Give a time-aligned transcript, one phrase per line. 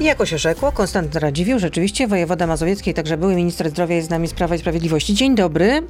[0.00, 4.28] Jako się rzekło, Konstanty Radziwiłł, rzeczywiście wojewoda mazowiecki, także były minister zdrowia jest z nami
[4.28, 5.14] z Prawa i Sprawiedliwości.
[5.14, 5.82] Dzień dobry.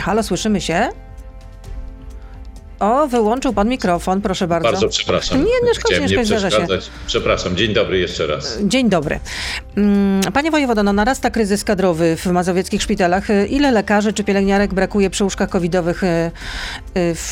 [0.00, 0.88] Halo, słyszymy się?
[2.80, 4.68] O, wyłączył pan mikrofon, proszę bardzo.
[4.68, 5.38] Bardzo przepraszam.
[5.38, 6.66] Nie, nie szkodzi, nie zdarza się.
[7.06, 8.58] Przepraszam, dzień dobry jeszcze raz.
[8.62, 9.20] Dzień dobry.
[9.76, 13.26] Mm, panie wojewodo, no narasta kryzys kadrowy w mazowieckich szpitalach.
[13.48, 16.30] Ile lekarzy czy pielęgniarek brakuje przy łóżkach covidowych y,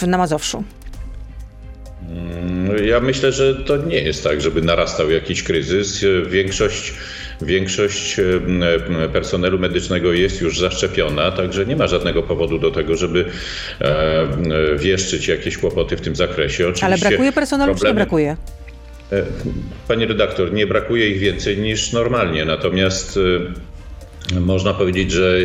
[0.02, 0.64] y, na Mazowszu?
[2.10, 6.04] Mm, ja myślę, że to nie jest tak, żeby narastał jakiś kryzys.
[6.26, 6.94] Większość
[7.42, 8.16] Większość
[9.12, 13.24] personelu medycznego jest już zaszczepiona, także nie ma żadnego powodu do tego, żeby
[14.78, 16.64] wieszczyć jakieś kłopoty w tym zakresie.
[16.64, 17.90] Oczywiście Ale brakuje personelu, problemy...
[17.90, 18.36] czy nie brakuje?
[19.12, 19.22] E,
[19.88, 23.20] Pani redaktor, nie brakuje ich więcej niż normalnie, natomiast e,
[24.40, 25.38] można powiedzieć, że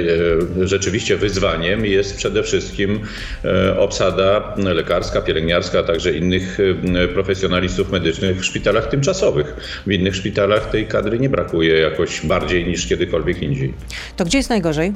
[0.61, 2.99] e, rzeczywiście wyzwaniem jest przede wszystkim
[3.45, 6.57] e, obsada lekarska, pielęgniarska, a także innych
[6.95, 9.81] e, profesjonalistów medycznych w szpitalach tymczasowych.
[9.87, 13.73] W innych szpitalach tej kadry nie brakuje jakoś bardziej niż kiedykolwiek indziej.
[14.17, 14.93] To gdzie jest najgorzej?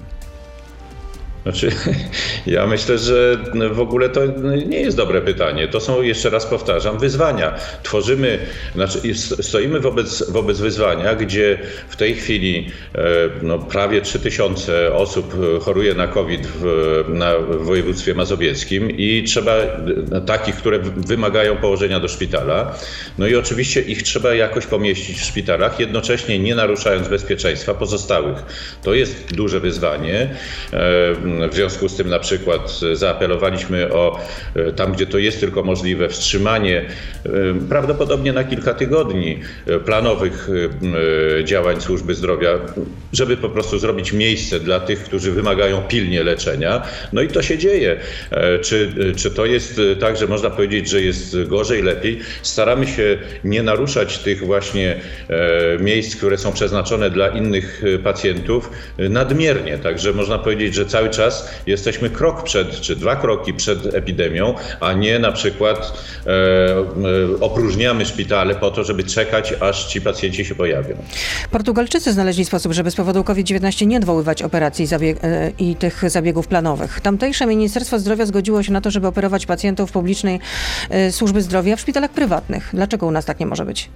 [1.43, 1.71] Znaczy,
[2.45, 3.37] ja myślę, że
[3.71, 4.21] w ogóle to
[4.67, 5.67] nie jest dobre pytanie.
[5.67, 7.55] To są, jeszcze raz powtarzam, wyzwania.
[7.83, 8.39] Tworzymy,
[8.75, 8.99] znaczy
[9.41, 13.03] stoimy wobec, wobec wyzwania, gdzie w tej chwili e,
[13.41, 19.55] no, prawie 3000 osób choruje na COVID w, na, w województwie mazowieckim i trzeba
[20.11, 22.75] no, takich, które wymagają położenia do szpitala.
[23.17, 28.37] No i oczywiście ich trzeba jakoś pomieścić w szpitalach, jednocześnie nie naruszając bezpieczeństwa pozostałych.
[28.83, 30.35] To jest duże wyzwanie
[30.73, 34.19] e, w związku z tym na przykład zaapelowaliśmy o
[34.55, 36.85] e, tam, gdzie to jest tylko możliwe, wstrzymanie
[37.25, 37.29] e,
[37.69, 40.49] prawdopodobnie na kilka tygodni e, planowych
[41.43, 42.59] działań służby zdrowia,
[43.13, 46.83] żeby po prostu zrobić miejsce dla tych, którzy wymagają pilnie leczenia.
[47.13, 47.99] No i to się dzieje.
[48.61, 52.19] Czy, czy to jest tak, że można powiedzieć, że jest gorzej, lepiej?
[52.41, 54.95] Staramy się nie naruszać tych właśnie
[55.79, 59.77] miejsc, które są przeznaczone dla innych pacjentów nadmiernie.
[59.77, 64.55] Także można powiedzieć, że cały czas czas jesteśmy krok przed, czy dwa kroki przed epidemią,
[64.79, 65.93] a nie na przykład
[66.25, 66.83] e, e,
[67.39, 70.95] opróżniamy szpitale po to, żeby czekać, aż ci pacjenci się pojawią.
[71.51, 76.47] Portugalczycy znaleźli sposób, żeby z powodu COVID-19 nie odwoływać operacji zabieg e, i tych zabiegów
[76.47, 77.01] planowych.
[77.01, 80.39] Tamtejsze Ministerstwo Zdrowia zgodziło się na to, żeby operować pacjentów publicznej
[80.89, 82.69] e, służby zdrowia w szpitalach prywatnych.
[82.73, 83.89] Dlaczego u nas tak nie może być?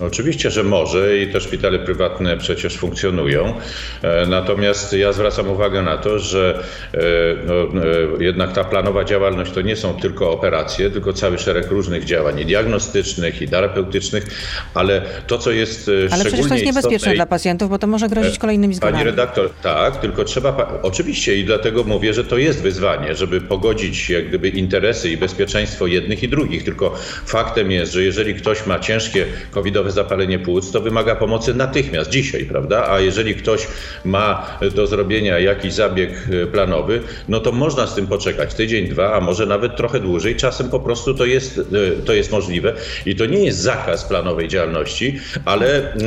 [0.00, 3.54] Oczywiście, że może i te szpitale prywatne przecież funkcjonują.
[4.02, 6.98] E, natomiast ja zwracam uwagę na to, że e,
[7.46, 12.04] no, e, jednak ta planowa działalność to nie są tylko operacje, tylko cały szereg różnych
[12.04, 14.26] działań i diagnostycznych, i terapeutycznych,
[14.74, 18.08] ale to, co jest Ale przecież to jest niebezpieczne istotne, dla pacjentów, bo to może
[18.08, 18.98] grozić kolejnymi zgonami.
[18.98, 24.10] Pani redaktor, tak, tylko trzeba, oczywiście i dlatego mówię, że to jest wyzwanie, żeby pogodzić
[24.10, 26.94] jak gdyby interesy i bezpieczeństwo jednych i drugich, tylko
[27.26, 32.44] faktem jest, że jeżeli ktoś ma ciężkie covidowe zapalenie płuc, to wymaga pomocy natychmiast, dzisiaj,
[32.44, 32.90] prawda?
[32.90, 33.68] A jeżeli ktoś
[34.04, 39.14] ma do zrobienia jakiś zabieg e, planowy, no to można z tym poczekać tydzień, dwa,
[39.14, 40.36] a może nawet trochę dłużej.
[40.36, 42.74] Czasem po prostu to jest, e, to jest możliwe
[43.06, 45.98] i to nie jest zakaz planowej działalności, ale y,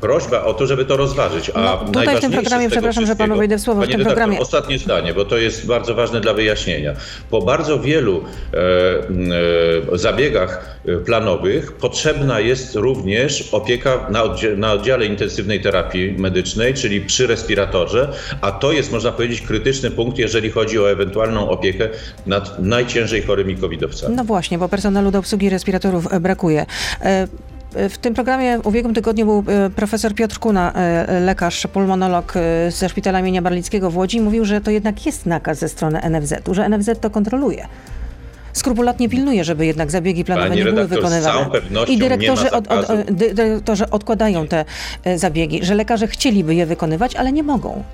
[0.00, 1.50] prośba o to, żeby to rozważyć.
[1.54, 4.40] A no, tutaj w tym programie, przepraszam, że panu wejdę w słowo, w tym programie...
[4.40, 6.94] Ostatnie zdanie, bo to jest bardzo ważne dla wyjaśnienia.
[7.30, 8.58] Po bardzo wielu e,
[9.92, 16.74] e, zabiegach planowych potrzebna jest również również opieka na, oddziale, na oddziale intensywnej terapii medycznej,
[16.74, 21.88] czyli przy respiratorze, a to jest, można powiedzieć, krytyczny punkt, jeżeli chodzi o ewentualną opiekę
[22.26, 24.16] nad najciężej chorymi covidowcami.
[24.16, 26.66] No właśnie, bo personelu do obsługi respiratorów e, brakuje.
[27.00, 27.28] E,
[27.88, 30.72] w tym programie w ubiegłym tygodniu był e, profesor Piotr Kuna,
[31.20, 32.34] lekarz, pulmonolog
[32.68, 34.20] ze szpitala imienia Barlickiego w Łodzi.
[34.20, 37.66] Mówił, że to jednak jest nakaz ze strony NFZ-u, że NFZ to kontroluje
[38.56, 41.50] skrupulatnie pilnuje, żeby jednak zabiegi planowe Pani nie były wykonywane.
[41.88, 44.64] I dyrektorzy, od, od, dyrektorzy odkładają te
[45.04, 47.84] e, zabiegi, że lekarze chcieliby je wykonywać, ale nie mogą.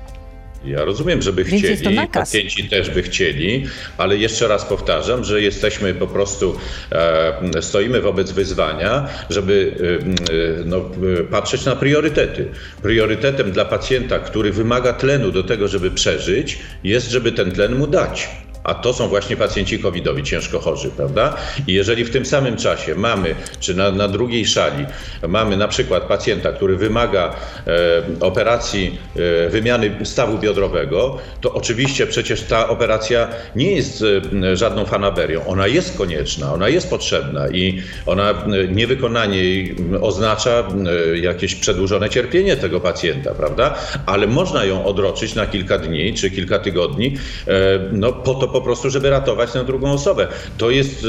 [0.65, 3.67] Ja rozumiem, żeby Więc chcieli, pacjenci też by chcieli,
[3.99, 6.57] ale jeszcze raz powtarzam, że jesteśmy po prostu,
[6.93, 10.77] e, stoimy wobec wyzwania, żeby e, e no,
[11.21, 12.49] e, patrzeć na priorytety.
[12.83, 17.87] Priorytetem dla pacjenta, który wymaga tlenu do tego, żeby przeżyć, jest, żeby ten tlen mu
[17.87, 18.29] dać
[18.65, 21.37] a to są właśnie pacjenci covidowi, ciężko chorzy, prawda?
[21.67, 24.87] I jeżeli w tym samym czasie mamy, czy na, na drugiej szali
[25.29, 27.35] mamy na przykład pacjenta, który wymaga
[27.67, 34.05] e, operacji e, wymiany stawu biodrowego, to oczywiście przecież ta operacja nie jest
[34.43, 35.47] e, żadną fanaberią.
[35.47, 40.69] Ona jest konieczna, ona jest potrzebna i ona e, niewykonanie jej oznacza
[41.13, 43.75] e, jakieś przedłużone cierpienie tego pacjenta, prawda?
[44.07, 47.17] Ale można ją odroczyć na kilka dni czy kilka tygodni,
[47.47, 50.29] e, no po to po prostu, żeby ratować tę drugą osobę.
[50.59, 51.07] To jest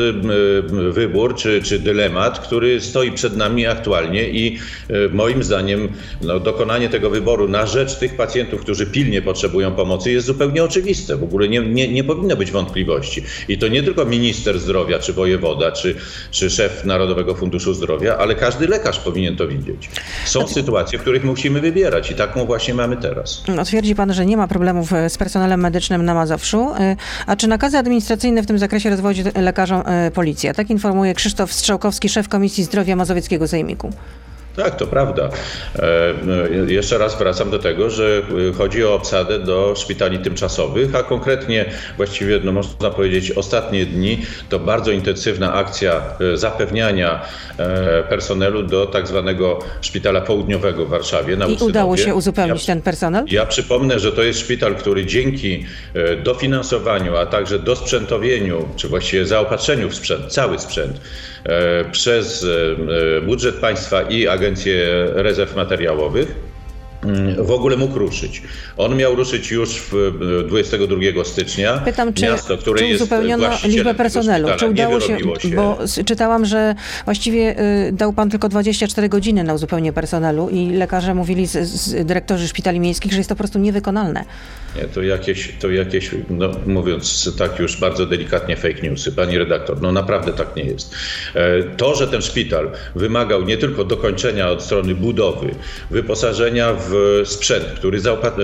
[0.91, 4.59] wybór czy, czy dylemat, który stoi przed nami aktualnie i
[5.11, 5.89] moim zdaniem
[6.21, 11.17] no, dokonanie tego wyboru na rzecz tych pacjentów, którzy pilnie potrzebują pomocy jest zupełnie oczywiste.
[11.17, 13.23] W ogóle nie, nie, nie powinno być wątpliwości.
[13.47, 15.95] I to nie tylko minister zdrowia, czy wojewoda, czy,
[16.31, 19.89] czy szef Narodowego Funduszu Zdrowia, ale każdy lekarz powinien to widzieć.
[20.25, 23.43] Są sytuacje, w których musimy wybierać i taką właśnie mamy teraz.
[23.47, 26.73] No, twierdzi pan, że nie ma problemów e, z personelem medycznym na Mazowszu.
[26.79, 26.95] E,
[27.33, 30.53] a czy nakazy administracyjne w tym zakresie rozwodzi lekarzom e, policja?
[30.53, 33.89] Tak informuje Krzysztof Strzałkowski, szef Komisji Zdrowia Mazowieckiego Sejmiku.
[34.55, 35.29] Tak, to prawda.
[36.67, 38.21] E, jeszcze raz wracam do tego, że
[38.57, 41.65] chodzi o obsadę do szpitali tymczasowych, a konkretnie
[41.97, 46.01] właściwie no, można powiedzieć ostatnie dni to bardzo intensywna akcja
[46.33, 47.25] e, zapewniania
[47.57, 51.37] e, personelu do tak zwanego szpitala południowego w Warszawie.
[51.37, 53.25] Na I udało się uzupełnić ja, ten personel?
[53.27, 55.65] Ja przypomnę, że to jest szpital, który dzięki
[56.23, 61.01] dofinansowaniu, a także dosprzętowieniu, czy właściwie zaopatrzeniu w sprzęt, cały sprzęt,
[61.91, 62.45] przez
[63.25, 66.35] budżet państwa i agencję Agencję Rezerw Materiałowych
[67.37, 68.41] w ogóle mógł ruszyć.
[68.77, 69.83] On miał ruszyć już
[70.47, 71.77] 22 stycznia.
[71.77, 74.47] Pytam, czy, Miasto, które czy uzupełniono liczbę personelu?
[74.57, 79.53] Czy udało się, się, Bo czytałam, że właściwie y, dał pan tylko 24 godziny na
[79.53, 83.59] uzupełnienie personelu i lekarze mówili, z, z dyrektorzy szpitali miejskich, że jest to po prostu
[83.59, 84.25] niewykonalne.
[84.75, 89.11] Nie, to jakieś, to jakieś no, mówiąc tak już bardzo delikatnie, fake newsy.
[89.11, 90.95] Pani redaktor, no naprawdę tak nie jest.
[91.35, 95.55] E, to, że ten szpital wymagał nie tylko dokończenia od strony budowy,
[95.91, 96.92] wyposażenia w
[97.25, 97.99] sprzęt, który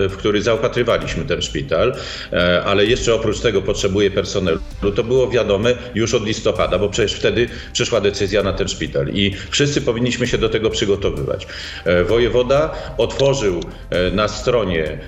[0.10, 1.96] w który zaopatrywaliśmy ten szpital,
[2.34, 4.60] e, ale jeszcze oprócz tego potrzebuje personelu,
[4.96, 9.36] to było wiadome już od listopada, bo przecież wtedy przyszła decyzja na ten szpital i
[9.50, 11.48] wszyscy powinniśmy się do tego przygotowywać.
[11.86, 13.63] E, wojewoda otworzył
[14.13, 15.00] na stronie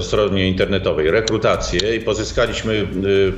[0.00, 2.86] stronie internetowej rekrutację i pozyskaliśmy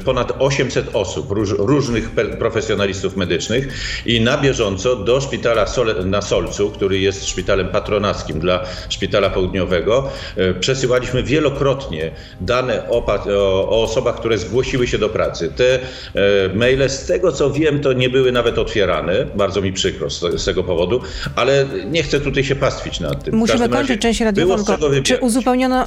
[0.05, 1.27] ponad 800 osób,
[1.59, 3.69] różnych profesjonalistów medycznych
[4.07, 5.67] i na bieżąco do szpitala
[6.05, 10.09] na Solcu, który jest szpitalem patronackim dla szpitala południowego,
[10.39, 12.11] y, przesyłaliśmy wielokrotnie
[12.41, 13.07] dane o,
[13.69, 15.53] o osobach, które zgłosiły się do pracy.
[15.57, 15.81] Te y,
[16.55, 19.27] maile, z tego co wiem, to nie były nawet otwierane.
[19.35, 21.01] Bardzo mi przykro z, z tego powodu,
[21.37, 23.35] ale nie chcę tutaj się pastwić nad tym.
[23.35, 24.57] Musimy kończyć część radiową.
[25.05, 25.85] Czy uzupełniono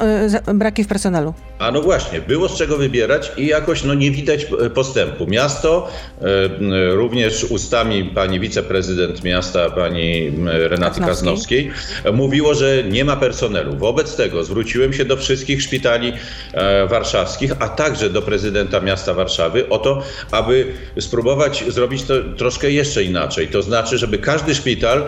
[0.53, 1.33] brak braki w personelu.
[1.59, 5.27] A no właśnie, było z czego wybierać i jakoś no, nie widać e, postępu.
[5.27, 5.87] Miasto,
[6.21, 11.71] e, również ustami pani wiceprezydent miasta, pani Renaty Kaznowskiej,
[12.13, 13.77] mówiło, że nie ma personelu.
[13.77, 16.13] Wobec tego zwróciłem się do wszystkich szpitali
[16.53, 20.01] e, warszawskich, a także do prezydenta miasta Warszawy o to,
[20.31, 23.47] aby spróbować zrobić to troszkę jeszcze inaczej.
[23.47, 25.03] To znaczy, żeby każdy szpital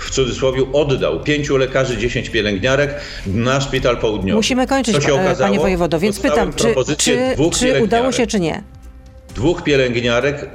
[0.00, 2.94] w cudzysłowie oddał pięciu lekarzy, dziesięć pielęgniarek
[3.26, 4.36] na szpital południowy.
[4.36, 5.50] Musimy kończyć, Co się okazało?
[5.50, 8.62] panie wojewodo, więc pytam, czy, czy, czy udało się, czy nie?
[9.38, 10.48] Dwóch pielęgniarek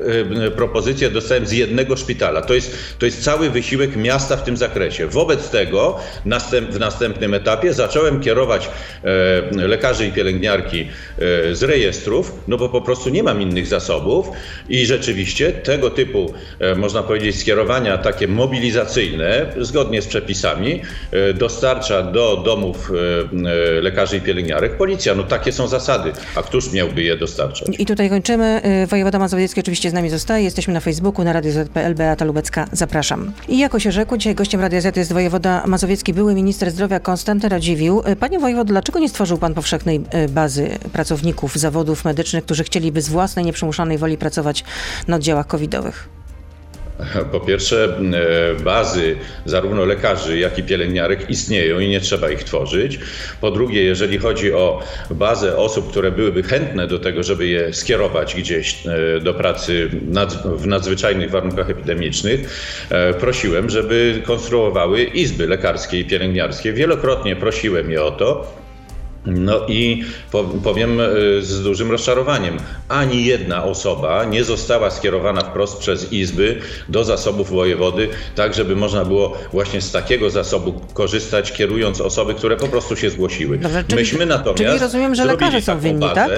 [0.47, 2.41] y, propozycję dostałem z jednego szpitala.
[2.41, 5.07] To jest, to jest cały wysiłek miasta w tym zakresie.
[5.07, 8.69] Wobec tego następ, w następnym etapie zacząłem kierować
[9.03, 14.27] e, lekarzy i pielęgniarki e, z rejestrów, no bo po prostu nie mam innych zasobów
[14.69, 20.81] i rzeczywiście tego typu, e, można powiedzieć, skierowania takie mobilizacyjne, zgodnie z przepisami,
[21.11, 25.15] e, dostarcza do domów e, lekarzy i pielęgniarek policja.
[25.15, 26.11] No takie są zasady.
[26.35, 27.67] A któż miałby je dostarczać?
[27.79, 28.61] I tutaj kończymy.
[28.87, 30.43] Wojewoda Mazowiecki oczywiście z nami zostaje.
[30.43, 31.95] Jesteśmy na Facebooku, na Radio ZPL.
[31.95, 33.31] Beata Lubecka, zapraszam.
[33.47, 37.49] I jako się rzekło, dzisiaj gościem Radia Z jest wojewoda mazowiecki, były minister zdrowia Konstanty
[37.49, 38.03] Radziwił.
[38.19, 43.09] Panie wojewodo, dlaczego nie stworzył pan powszechnej e, bazy pracowników zawodów medycznych, którzy chcieliby z
[43.09, 44.63] własnej, nieprzymuszanej woli pracować
[45.07, 46.22] na oddziałach covidowych?
[47.31, 47.97] Po pierwsze,
[48.59, 52.99] e, bazy zarówno lekarzy, jak i pielęgniarek istnieją i nie trzeba ich tworzyć.
[53.41, 58.35] Po drugie, jeżeli chodzi o bazę osób, które byłyby chętne do tego, żeby je skierować
[58.35, 59.89] gdzieś e, do pracy
[60.45, 62.59] w nadzwyczajnych warunkach epidemicznych,
[62.89, 66.73] e, prosiłem, żeby konstruowały izby lekarskie i pielęgniarskie.
[66.73, 68.62] Wielokrotnie prosiłem je o to.
[69.25, 70.03] No i
[70.63, 71.05] powiem e,
[71.41, 72.57] z dużym rozczarowaniem,
[72.89, 79.05] ani jedna osoba nie została skierowana wprost przez izby do zasobów wojewody, tak żeby można
[79.05, 83.57] było właśnie z takiego zasobu korzystać, kierując osoby, które po prostu się zgłosiły.
[83.57, 86.31] Dobrze, czyli, Myśmy natomiast czyli rozumiem, że lekarze są winni, tak?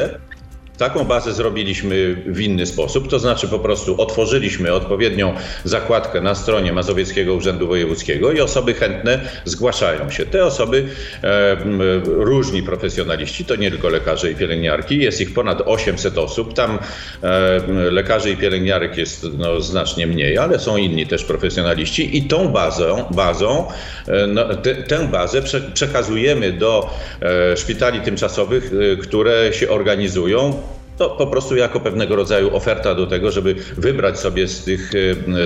[0.77, 6.73] Taką bazę zrobiliśmy w inny sposób, to znaczy po prostu otworzyliśmy odpowiednią zakładkę na stronie
[6.73, 10.25] Mazowieckiego Urzędu Wojewódzkiego i osoby chętne zgłaszają się.
[10.25, 10.87] Te osoby,
[11.23, 11.57] e,
[12.05, 16.53] różni profesjonaliści, to nie tylko lekarze i pielęgniarki, jest ich ponad 800 osób.
[16.53, 16.79] Tam
[17.23, 22.47] e, lekarzy i pielęgniarek jest no, znacznie mniej, ale są inni też profesjonaliści i tą
[22.47, 23.67] bazą, bazą
[24.07, 26.89] e, no, te, tę bazę prze, przekazujemy do
[27.21, 30.61] e, szpitali tymczasowych, e, które się organizują
[30.97, 34.91] to po prostu jako pewnego rodzaju oferta do tego, żeby wybrać sobie z tych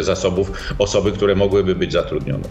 [0.02, 2.44] zasobów osoby, które mogłyby być zatrudnione.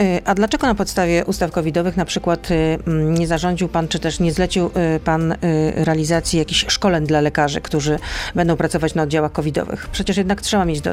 [0.00, 2.48] Y, a dlaczego na podstawie ustaw covidowych na przykład
[2.86, 4.70] mm, nie zarządził pan, czy też nie zlecił
[5.04, 5.34] pan
[5.74, 7.98] realizacji jakichś szkoleń dla lekarzy, którzy
[8.34, 9.88] będą pracować na oddziałach covidowych?
[9.92, 10.90] Przecież jednak trzeba mieć do,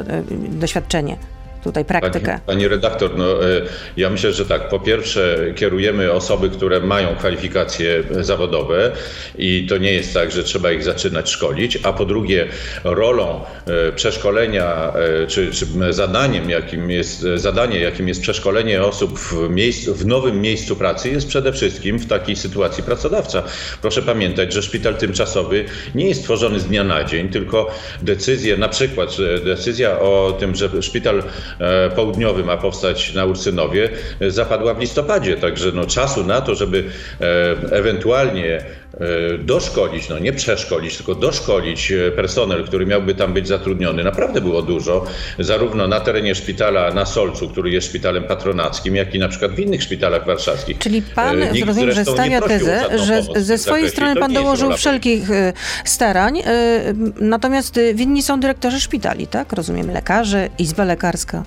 [0.48, 1.16] doświadczenie
[1.64, 2.26] tutaj praktykę.
[2.26, 3.62] Pani, pani, redaktor, no, e,
[3.96, 4.68] ja myślę, że tak.
[4.68, 8.92] Po pierwsze, kierujemy osoby, które mają kwalifikacje zawodowe
[9.38, 11.78] i to nie jest tak, że trzeba ich zaczynać szkolić.
[11.82, 12.48] A po drugie,
[12.84, 19.50] rolą e, przeszkolenia, e, czy, czy zadaniem, jakim jest zadanie, jakim jest przeszkolenie osób w,
[19.50, 23.42] miejscu, w nowym miejscu pracy, jest przede wszystkim w takiej sytuacji pracodawca.
[23.82, 27.70] Proszę pamiętać, że szpital tymczasowy nie jest tworzony z dnia na dzień, tylko
[28.02, 31.22] decyzje, na przykład decyzja o tym, że szpital
[31.60, 33.88] E, południowy ma powstać na Ursynowie,
[34.20, 35.36] e, zapadła w listopadzie.
[35.36, 36.84] Także no, czasu na to, żeby
[37.20, 37.24] e,
[37.76, 38.64] ewentualnie
[39.38, 45.04] doszkolić, no nie przeszkolić, tylko doszkolić personel, który miałby tam być zatrudniony, naprawdę było dużo,
[45.38, 49.58] zarówno na terenie szpitala na Solcu, który jest szpitalem patronackim, jak i na przykład w
[49.58, 50.78] innych szpitalach warszawskich.
[50.78, 55.28] Czyli pan, Nikt rozumiem, że stawia tezę, że ze swojej strony pan dołożył wszelkich
[55.84, 56.42] starań,
[57.20, 59.52] natomiast winni są dyrektorzy szpitali, tak?
[59.52, 61.37] Rozumiem, lekarze, izba lekarska.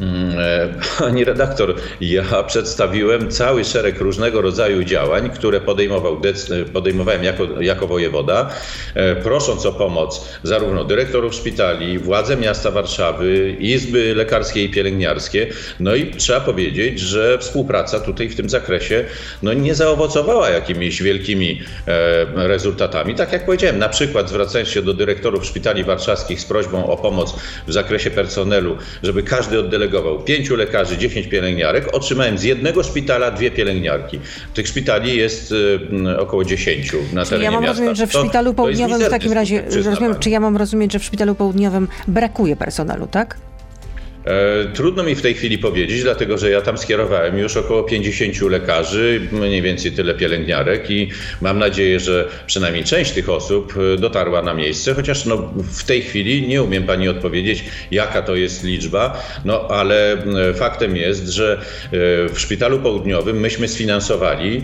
[0.00, 0.68] Mm, e,
[0.98, 6.20] pani redaktor, ja przedstawiłem cały szereg różnego rodzaju działań, które podejmował,
[6.72, 8.50] podejmowałem jako, jako wojewoda,
[8.94, 15.46] e, prosząc o pomoc zarówno dyrektorów szpitali, władze miasta Warszawy, izby lekarskie i pielęgniarskie.
[15.80, 19.04] No i trzeba powiedzieć, że współpraca tutaj w tym zakresie
[19.42, 23.14] no, nie zaowocowała jakimiś wielkimi e, rezultatami.
[23.14, 27.36] Tak jak powiedziałem, na przykład zwracając się do dyrektorów szpitali warszawskich z prośbą o pomoc
[27.66, 31.94] w zakresie personelu, żeby każdy oddelegował delegował pięciu lekarzy, dziesięć pielęgniarek.
[31.94, 34.18] Otrzymałem z jednego szpitala dwie pielęgniarki.
[34.54, 37.72] Tych szpitali jest y, około dziesięciu na terenie ja mam miasta.
[37.72, 41.04] rozumieć, że w szpitalu południowym w takim razie, rozumiem, czy ja mam rozumieć, że w
[41.04, 43.36] szpitalu południowym brakuje personelu, tak?
[44.24, 48.40] E, trudno mi w tej chwili powiedzieć, dlatego że ja tam skierowałem już około 50
[48.40, 51.08] lekarzy, mniej więcej tyle pielęgniarek i
[51.40, 56.02] mam nadzieję, że przynajmniej część tych osób e, dotarła na miejsce, chociaż no, w tej
[56.02, 61.60] chwili nie umiem pani odpowiedzieć, jaka to jest liczba, no ale e, faktem jest, że
[62.32, 64.62] w Szpitalu Południowym myśmy sfinansowali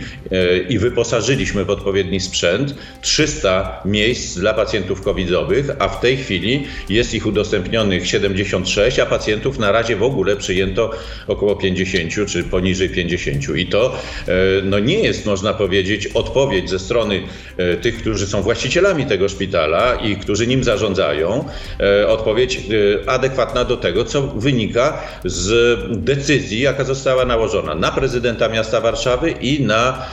[0.68, 7.14] i wyposażyliśmy w odpowiedni sprzęt 300 miejsc dla pacjentów covidowych, a w tej chwili jest
[7.14, 10.90] ich udostępnionych 76, a pacjentów pacjentów na razie w ogóle przyjęto
[11.26, 13.56] około 50 czy poniżej 50.
[13.56, 13.94] I to
[14.28, 17.22] e, no, nie jest, można powiedzieć, odpowiedź ze strony
[17.56, 21.44] e, tych, którzy są właścicielami tego szpitala i którzy nim zarządzają,
[21.80, 22.60] e, odpowiedź
[23.06, 29.62] adekwatna do tego, co wynika z decyzji, jaka została nałożona na prezydenta miasta Warszawy i
[29.62, 30.06] na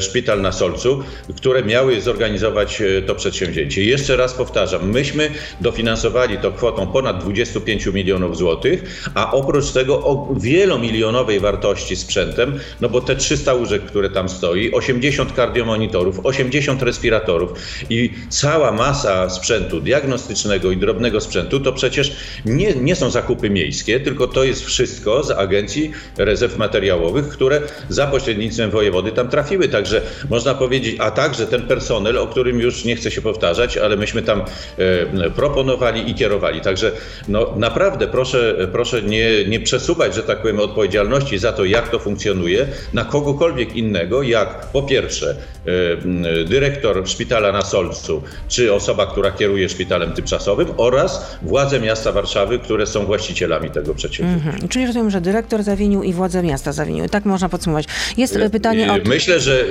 [0.00, 1.02] szpital na Solcu,
[1.36, 3.84] które miały zorganizować to przedsięwzięcie.
[3.84, 5.30] Jeszcze raz powtarzam, myśmy
[5.60, 8.81] dofinansowali to kwotą ponad 25 milionów złotych
[9.14, 14.72] a oprócz tego o wielomilionowej wartości sprzętem, no bo te 300 łóżek, które tam stoi,
[14.72, 17.52] 80 kardiomonitorów, 80 respiratorów
[17.90, 24.00] i cała masa sprzętu diagnostycznego i drobnego sprzętu, to przecież nie, nie są zakupy miejskie,
[24.00, 29.68] tylko to jest wszystko z Agencji Rezerw Materiałowych, które za pośrednictwem wojewody tam trafiły.
[29.68, 33.96] Także można powiedzieć, a także ten personel, o którym już nie chcę się powtarzać, ale
[33.96, 36.60] myśmy tam e, proponowali i kierowali.
[36.60, 36.92] Także
[37.28, 41.98] no, naprawdę proszę, proszę nie, nie przesuwać, że tak powiem, odpowiedzialności za to, jak to
[41.98, 45.36] funkcjonuje, na kogokolwiek innego, jak po pierwsze
[45.66, 52.58] e, dyrektor szpitala na Solcu, czy osoba, która kieruje szpitalem tymczasowym oraz władze miasta Warszawy,
[52.58, 54.46] które są właścicielami tego przedsięwzięcia.
[54.46, 54.68] Mhm.
[54.68, 57.08] Czyli rozumiem, że dyrektor zawinił i władze miasta zawiniły.
[57.08, 57.84] Tak można podsumować.
[58.16, 59.08] Jest e, pytanie o...
[59.08, 59.64] Myślę, że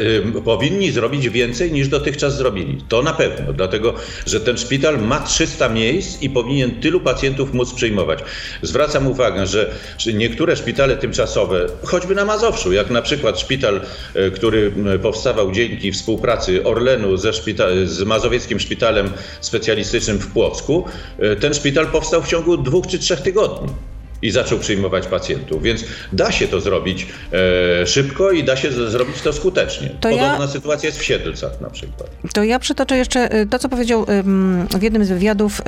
[0.46, 2.84] powinni zrobić więcej niż dotychczas zrobili.
[2.88, 3.94] To na pewno, dlatego,
[4.26, 8.20] że ten szpital ma 300 miejsc i powinien tylu pacjentów móc przyjmować.
[8.62, 9.72] Zwracam zwracam uwagę, że
[10.14, 13.82] niektóre szpitale tymczasowe, choćby na Mazowszu, jak na przykład szpital,
[14.14, 14.72] e, który
[15.02, 20.86] powstawał dzięki współpracy Orlenu ze szpita- z Mazowieckim Szpitalem Specjalistycznym w Płocku,
[21.20, 23.68] e, ten szpital powstał w ciągu dwóch czy trzech tygodni
[24.22, 25.64] i zaczął przyjmować pacjentów.
[25.64, 27.08] Więc da się to zrobić
[27.82, 29.90] e, szybko i da się z, zrobić to skutecznie.
[29.90, 32.10] To Podobna ja, sytuacja jest w Siedlcach na przykład.
[32.34, 34.06] To ja przytoczę jeszcze to, co powiedział
[34.80, 35.62] w jednym z wywiadów,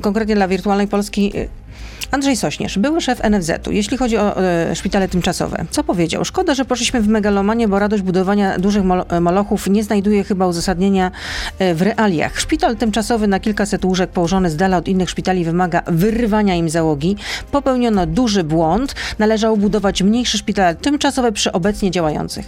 [0.00, 1.32] konkretnie dla Wirtualnej Polski,
[2.10, 5.64] Andrzej Sośnierz, były szef NFZ-u, jeśli chodzi o e, szpitale tymczasowe.
[5.70, 6.24] Co powiedział?
[6.24, 10.46] Szkoda, że poszliśmy w megalomanię, bo radość budowania dużych mol e, molochów nie znajduje chyba
[10.46, 11.10] uzasadnienia
[11.58, 12.40] e, w realiach.
[12.40, 17.16] Szpital tymczasowy na kilkaset łóżek położony z dala od innych szpitali wymaga wyrywania im załogi.
[17.50, 18.94] Popełniono duży błąd.
[19.18, 22.46] Należało budować mniejsze szpitale tymczasowe przy obecnie działających.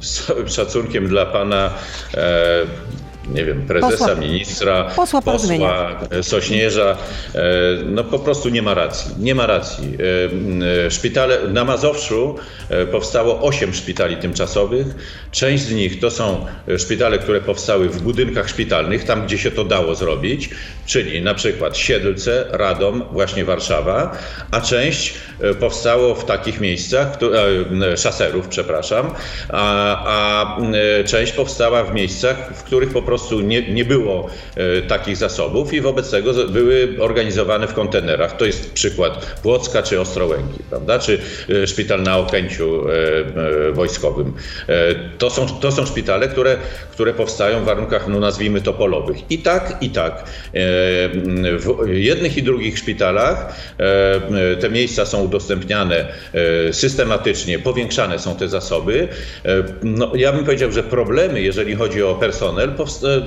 [0.00, 1.70] z całym szacunkiem dla pana
[2.14, 2.98] e,
[3.34, 6.96] nie wiem, prezesa, posła, ministra, posła, posła Sośnierza,
[7.34, 7.40] e,
[7.84, 9.10] no po prostu nie ma racji.
[9.18, 9.88] Nie ma racji.
[10.64, 12.36] E, e, szpitale na Mazowszu
[12.92, 14.86] powstało 8 szpitali tymczasowych.
[15.30, 16.46] Część z nich to są
[16.78, 20.50] szpitale, które powstały w budynkach szpitalnych, tam gdzie się to dało zrobić,
[20.88, 24.18] czyli na przykład Siedlce, Radom, właśnie Warszawa,
[24.50, 25.14] a część
[25.60, 27.18] powstało w takich miejscach,
[27.96, 29.10] szaserów, przepraszam,
[29.48, 30.56] a, a
[31.04, 35.80] część powstała w miejscach, w których po prostu nie, nie było e, takich zasobów i
[35.80, 38.36] wobec tego były organizowane w kontenerach.
[38.36, 40.98] To jest przykład Płocka czy Ostrołęki, prawda?
[40.98, 41.18] czy
[41.62, 44.32] e, szpital na Okęciu e, wojskowym.
[45.18, 46.56] To są, to są szpitale, które,
[46.92, 49.30] które powstają w warunkach, no nazwijmy to, polowych.
[49.30, 50.24] I tak, i tak.
[51.58, 53.56] W jednych i drugich szpitalach
[54.60, 56.06] te miejsca są udostępniane
[56.72, 59.08] systematycznie, powiększane są te zasoby.
[59.82, 62.72] No, ja bym powiedział, że problemy, jeżeli chodzi o personel,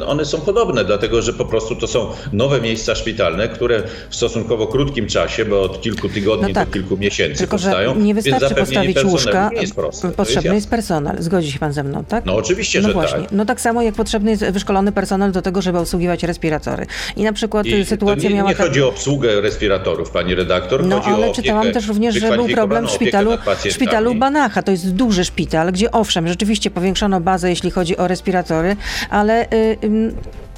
[0.05, 4.67] one są podobne, dlatego że po prostu to są nowe miejsca szpitalne, które w stosunkowo
[4.67, 7.93] krótkim czasie, bo od kilku tygodni no tak, do kilku miesięcy tylko, powstają.
[7.93, 11.15] Że nie wystarczy postawić łóżka, nie jest proste, potrzebny jest, jest, personel.
[11.19, 12.25] Zgodzi się pan ze mną, tak?
[12.25, 13.19] No oczywiście, no że właśnie.
[13.19, 13.31] tak.
[13.31, 16.85] No tak samo jak potrzebny jest wyszkolony personel do tego, żeby obsługiwać respiratory.
[17.15, 18.49] I na przykład I sytuacja nie, miała...
[18.49, 22.87] Nie chodzi o obsługę respiratorów, pani redaktor, no, ale czytałam też również, że był problem
[22.87, 23.31] w szpitalu,
[23.65, 24.61] w szpitalu Banacha.
[24.61, 28.75] To jest duży szpital, gdzie owszem, rzeczywiście powiększono bazę, jeśli chodzi o respiratory,
[29.09, 29.47] ale...
[29.81, 30.13] Yy,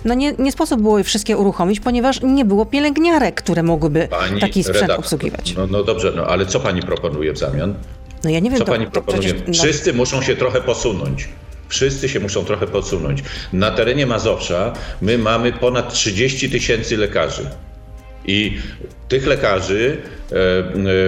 [0.05, 4.41] no nie, nie sposób było je wszystkie uruchomić, ponieważ nie było pielęgniarek, które mogłyby pani
[4.41, 5.55] taki sprzęt redaktor, obsługiwać.
[5.57, 7.73] No, no dobrze, no ale co pani proponuje w zamian?
[8.23, 9.29] No ja nie wiem, co to, pani proponuje?
[9.29, 9.53] Przecież, no...
[9.53, 11.29] Wszyscy muszą się trochę posunąć.
[11.73, 13.23] Wszyscy się muszą trochę posunąć.
[13.53, 17.49] Na terenie Mazowsza my mamy ponad 30 tysięcy lekarzy.
[18.25, 18.57] I
[19.13, 20.35] tych lekarzy e,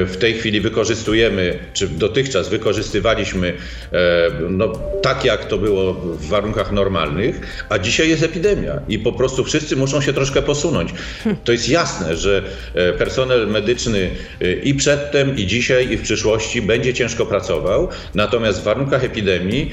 [0.06, 3.54] w tej chwili wykorzystujemy, czy dotychczas wykorzystywaliśmy
[3.92, 9.12] e, no, tak, jak to było w warunkach normalnych, a dzisiaj jest epidemia i po
[9.12, 10.94] prostu wszyscy muszą się troszkę posunąć.
[11.44, 12.44] To jest jasne, że
[12.74, 14.10] e, personel medyczny
[14.64, 19.72] i przedtem, i dzisiaj, i w przyszłości będzie ciężko pracował, natomiast w warunkach epidemii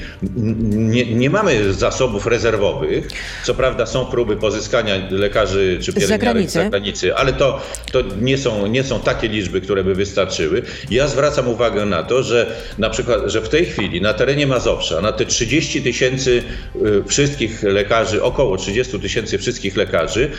[0.73, 3.07] nie, nie mamy zasobów rezerwowych.
[3.43, 8.67] Co prawda są próby pozyskania lekarzy czy pielęgniarek z zagranicy, ale to, to nie są,
[8.67, 10.61] nie są takie liczby, które by wystarczyły.
[10.91, 15.01] Ja zwracam uwagę na to, że na przykład, że w tej chwili na terenie Mazowsza,
[15.01, 16.43] na te 30 tysięcy
[16.75, 20.31] y, wszystkich lekarzy, około 30 tysięcy wszystkich lekarzy,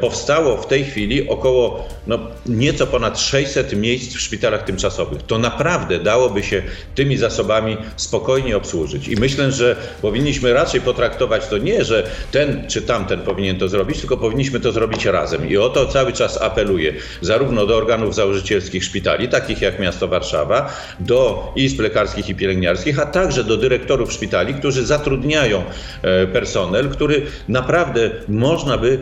[0.00, 5.22] powstało w tej chwili około no, nieco ponad 600 miejsc w szpitalach tymczasowych.
[5.22, 6.62] To naprawdę dałoby się
[6.94, 9.08] tymi zasobami spokojnie obsłużyć.
[9.08, 13.98] I myślę, że powinniśmy raczej potraktować to nie, że ten czy tamten powinien to zrobić,
[14.00, 15.48] tylko powinniśmy to zrobić razem.
[15.48, 20.72] I o to cały czas apeluję zarówno do organów założycielskich szpitali, takich jak miasto Warszawa,
[21.00, 25.62] do izb lekarskich i pielęgniarskich, a także do dyrektorów szpitali, którzy zatrudniają
[26.02, 28.98] e, personel, który naprawdę można by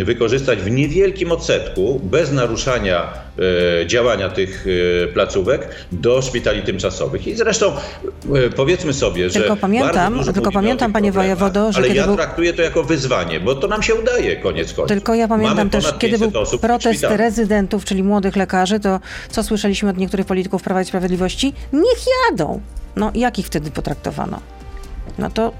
[0.00, 3.12] e, wykorzystać w niewielkim odsetku, bez naruszania
[3.82, 4.66] e, działania tych
[5.14, 7.26] placówek, do szpitali tymczasowych.
[7.26, 7.72] I zresztą
[8.56, 9.40] powiedzmy sobie, że.
[9.40, 11.78] Tylko pamiętam, tylko pamiętam panie wojewodo, że.
[11.78, 12.16] Ale ja był...
[12.16, 14.88] traktuję to jako wyzwanie, bo to nam się udaje koniec końców.
[14.88, 19.96] Tylko ja pamiętam też, kiedy był protest rezydentów, czyli młodych lekarzy, to co słyszeliśmy od
[19.96, 21.52] niektórych polityków Prawa i Sprawiedliwości?
[21.72, 22.60] Niech jadą.
[22.96, 24.40] No jak ich wtedy potraktowano?
[25.18, 25.52] No to...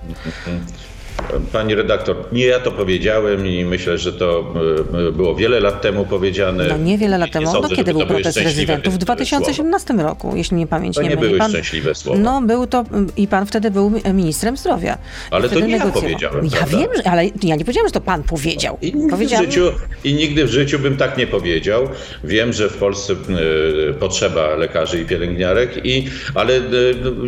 [1.52, 4.54] Pani redaktor, nie ja to powiedziałem i myślę, że to
[5.08, 6.66] e, było wiele lat temu powiedziane.
[6.68, 7.52] No nie wiele lat temu.
[7.62, 8.94] No kiedy był protest rezydentów?
[8.94, 10.02] W 2018 słowa.
[10.02, 12.18] roku, jeśli nie pamięć to nie, nie były pan, szczęśliwe słowa.
[12.18, 12.84] No był to
[13.16, 14.98] i pan wtedy był ministrem zdrowia.
[15.30, 16.44] Ale to nie ja powiedziałem.
[16.44, 16.78] Ja prawda?
[16.78, 18.78] wiem, ale ja nie powiedziałem, że to pan powiedział.
[18.82, 19.72] I nigdy, w życiu,
[20.04, 21.88] I nigdy w życiu bym tak nie powiedział.
[22.24, 26.60] Wiem, że w Polsce y, potrzeba lekarzy i pielęgniarek, i, ale y,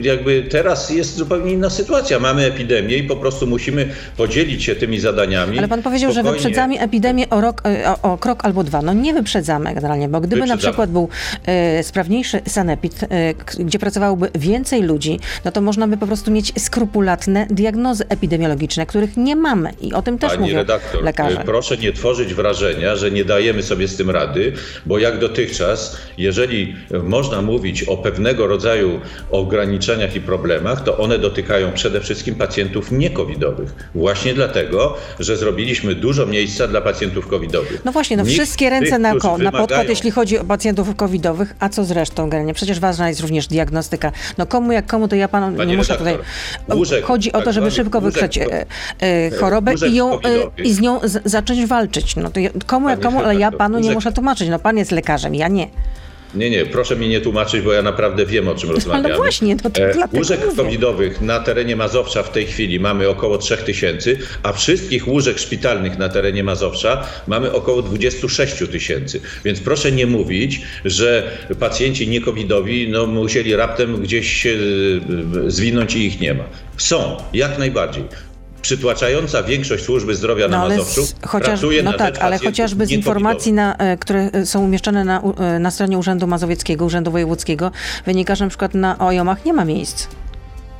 [0.03, 2.19] jakby teraz jest zupełnie inna sytuacja.
[2.19, 5.59] Mamy epidemię i po prostu musimy musimy podzielić się tymi zadaniami.
[5.59, 6.39] Ale pan powiedział, spokojnie.
[6.39, 8.83] że wyprzedzamy epidemię o, rok, e, o, o, krok albo dwa.
[8.83, 10.63] No nie wyprzedzamy generalnie, bo gdyby wyprzedzamy.
[10.63, 11.09] na przykład był
[11.47, 16.53] e, sprawniejszy sanepid, e, gdzie pracowałoby więcej ludzi, no to można by po prostu mieć
[16.61, 21.43] skrupulatne diagnozy epidemiologiczne, których nie mamy i o tym też Pani mówią redaktor, lekarze.
[21.45, 24.53] proszę nie tworzyć wrażenia, że nie dajemy sobie z tym rady,
[24.87, 31.73] bo jak dotychczas, jeżeli można mówić o pewnego rodzaju ograniczeniach i problemach, to one dotykają
[31.73, 33.70] przede wszystkim pacjentów niekowidowych.
[33.95, 37.85] Właśnie dlatego, że zrobiliśmy dużo miejsca dla pacjentów covidowych.
[37.85, 40.97] No właśnie, no Nikt wszystkie ręce tych, na, ko- na podkład, jeśli chodzi o pacjentów
[40.97, 42.55] covidowych, a co zresztą generalnie?
[42.55, 44.13] Przecież ważna jest również diagnostyka.
[44.39, 46.25] No komu jak komu, to ja panu Panie muszę redaktor,
[46.67, 46.79] tutaj...
[46.79, 48.67] Łóżek, chodzi o to, żeby szybko wykryć e,
[49.01, 50.21] e, chorobę i, ją, e,
[50.63, 52.17] i z nią z, zacząć walczyć.
[52.17, 54.49] No to komu jak komu, ale ja panu nie muszę tłumaczyć.
[54.49, 55.69] No pan jest lekarzem, ja nie.
[56.35, 59.09] Nie, nie, proszę mi nie tłumaczyć, bo ja naprawdę wiem, o czym rozmawiamy.
[59.09, 60.57] No właśnie, no to e, Łóżek mówię.
[60.57, 66.09] covidowych na terenie Mazowsza w tej chwili mamy około 3000, a wszystkich łóżek szpitalnych na
[66.09, 69.21] terenie Mazowsza mamy około 26 tysięcy.
[69.45, 74.51] Więc proszę nie mówić, że pacjenci niekowidowi no, musieli raptem gdzieś się
[75.47, 76.45] e, zwinąć i ich nie ma.
[76.77, 78.05] Są, jak najbardziej
[78.63, 82.91] przytłaczająca większość służby zdrowia no, na Mazowszu chociaż, pracuje no na tak, ale chociażby z
[82.91, 87.71] informacji, na, e, które e, są umieszczone na, e, na stronie Urzędu Mazowieckiego, Urzędu Wojewódzkiego,
[88.07, 90.09] wynika, że na przykład na OJOMach nie ma miejsc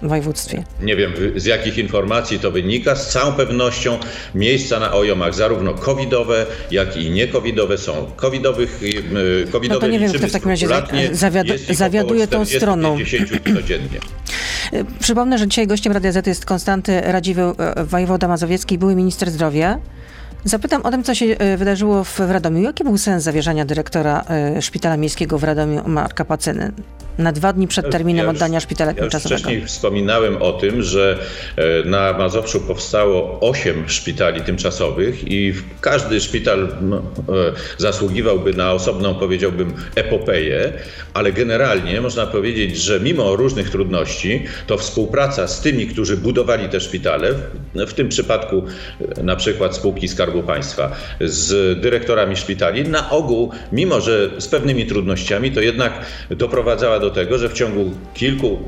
[0.03, 0.65] w województwie.
[0.83, 2.97] Nie wiem z jakich informacji to wynika.
[2.97, 3.99] Z całą pewnością
[4.35, 8.11] miejsca na OJOMach, zarówno covidowe, jak i niecovidowe są.
[8.17, 8.81] Covidowych,
[9.53, 10.69] covidowe no to nie wiem, kto w takim razie
[11.13, 12.99] zawiadu, zawiaduje tą stroną.
[13.55, 14.01] codziennie.
[15.01, 19.79] Przypomnę, że dzisiaj gościem Radia Z jest Konstanty Radziwy, e, wojewoda mazowiecki, były minister zdrowia.
[20.45, 22.63] Zapytam o tym, co się e, wydarzyło w Radomiu.
[22.63, 26.73] Jaki był sens zawierzania dyrektora e, Szpitala Miejskiego w Radomiu Marka Pacyny?
[27.21, 29.35] Na dwa dni przed terminem ja oddania szpitala tymczasowego.
[29.35, 31.19] Ja wcześniej wspominałem o tym, że
[31.57, 36.69] e, na Mazowszu powstało osiem szpitali tymczasowych i każdy szpital e,
[37.79, 40.73] zasługiwałby na osobną, powiedziałbym, epopeję,
[41.15, 46.81] ale generalnie można powiedzieć, że mimo różnych trudności, to współpraca z tymi, którzy budowali te
[46.81, 47.35] szpitale,
[47.75, 48.63] w tym przypadku
[49.17, 54.87] e, na przykład spółki Skarbu Państwa, z dyrektorami szpitali, na ogół, mimo że z pewnymi
[54.87, 55.93] trudnościami, to jednak
[56.31, 58.59] doprowadzała do tego, że w ciągu kilku,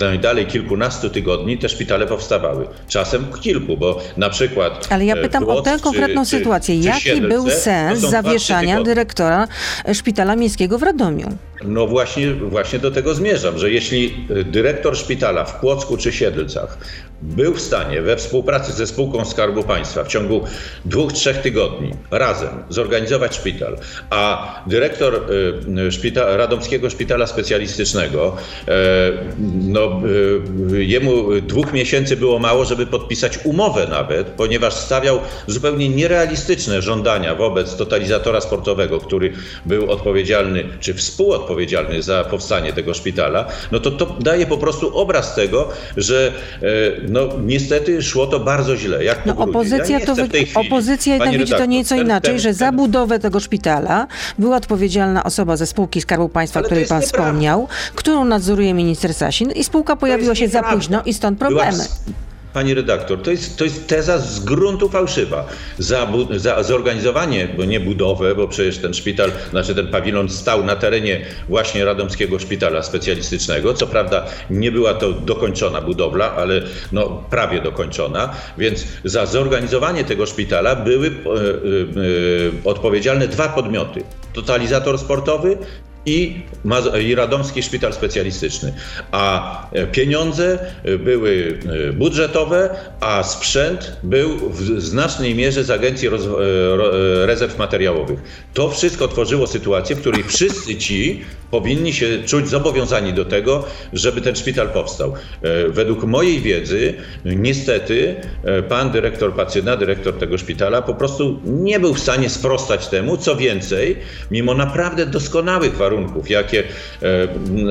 [0.00, 2.66] najdalej kilkunastu tygodni te szpitale powstawały.
[2.88, 4.88] Czasem kilku, bo na przykład.
[4.90, 6.80] Ale ja e, pytam o tę konkretną czy, sytuację.
[6.80, 9.48] Czy Jaki Siedlce, był sens zawieszania dyrektora
[9.92, 11.36] Szpitala Miejskiego w Radomiu?
[11.64, 16.78] No właśnie, właśnie do tego zmierzam, że jeśli e, dyrektor szpitala w Płocku czy Siedlcach
[17.22, 20.40] był w stanie we współpracy ze spółką Skarbu Państwa w ciągu
[20.84, 23.76] dwóch, trzech tygodni razem zorganizować szpital,
[24.10, 25.14] a dyrektor
[26.16, 28.36] e, Radomskiego Szpitala Specjalistycznego,
[28.68, 28.72] e,
[29.62, 30.00] no,
[30.72, 37.76] jemu dwóch miesięcy było mało, żeby podpisać umowę nawet, ponieważ stawiał zupełnie nierealistyczne żądania wobec
[37.76, 39.32] totalizatora sportowego, który
[39.66, 44.96] był odpowiedzialny, czy współodpowiedzialny odpowiedzialny za powstanie tego szpitala, no to to daje po prostu
[44.98, 46.66] obraz tego, że e,
[47.08, 49.04] no niestety szło to bardzo źle.
[49.04, 50.28] Jak no, opozycja ja to wy...
[50.28, 54.06] chwili, opozycja jednak widzi to nieco ten, inaczej, ten, że za budowę tego szpitala
[54.38, 57.24] była odpowiedzialna osoba ze spółki Skarbu Państwa, o której pan nieprawda.
[57.24, 60.70] wspomniał, którą nadzoruje minister Sasin i spółka pojawiła się nieprawda.
[60.70, 61.72] za późno i stąd problemy.
[61.72, 65.46] Była Pani redaktor, to jest, to jest teza z gruntu fałszywa.
[65.78, 70.76] Za, za zorganizowanie, bo nie budowę, bo przecież ten szpital, znaczy ten pawilon stał na
[70.76, 73.74] terenie właśnie Radomskiego Szpitala Specjalistycznego.
[73.74, 76.62] Co prawda nie była to dokończona budowla, ale
[76.92, 81.52] no, prawie dokończona, więc za zorganizowanie tego szpitala były e, e, e
[82.64, 84.02] odpowiedzialne dwa podmioty.
[84.32, 85.58] Totalizator sportowy
[86.06, 86.42] i,
[87.00, 88.72] i Radomski Szpital Specjalistyczny.
[89.12, 96.08] A e, pieniądze e, były e, budżetowe, a sprzęt był w znacznej mierze z Agencji
[97.24, 98.18] Rezerw Materiałowych.
[98.54, 104.20] To wszystko tworzyło sytuację, w której wszyscy ci powinni się czuć zobowiązani do tego, żeby
[104.20, 105.14] ten szpital powstał.
[105.68, 108.14] Według mojej wiedzy, niestety,
[108.68, 113.16] pan dyrektor Pacyna, dyrektor tego szpitala, po prostu nie był w stanie sprostać temu.
[113.16, 113.96] Co więcej,
[114.30, 116.62] mimo naprawdę doskonałych warunków, warunków, jakie.
[117.02, 117.28] E,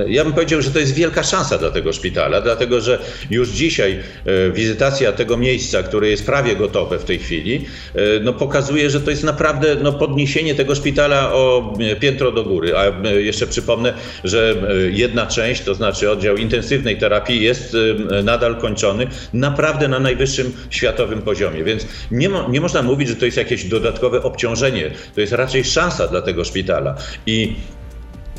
[0.07, 3.99] ja bym powiedział, że to jest wielka szansa dla tego szpitala, dlatego że już dzisiaj
[4.25, 9.01] e, wizytacja tego miejsca, które jest prawie gotowe w tej chwili, e, no pokazuje, że
[9.01, 12.73] to jest naprawdę no, podniesienie tego szpitala o piętro do góry.
[12.77, 14.55] A jeszcze przypomnę, że
[14.91, 17.77] jedna część, to znaczy oddział intensywnej terapii, jest
[18.23, 21.63] nadal kończony naprawdę na najwyższym światowym poziomie.
[21.63, 24.91] Więc nie, mo nie można mówić, że to jest jakieś dodatkowe obciążenie.
[25.15, 26.95] To jest raczej szansa dla tego szpitala.
[27.25, 27.55] I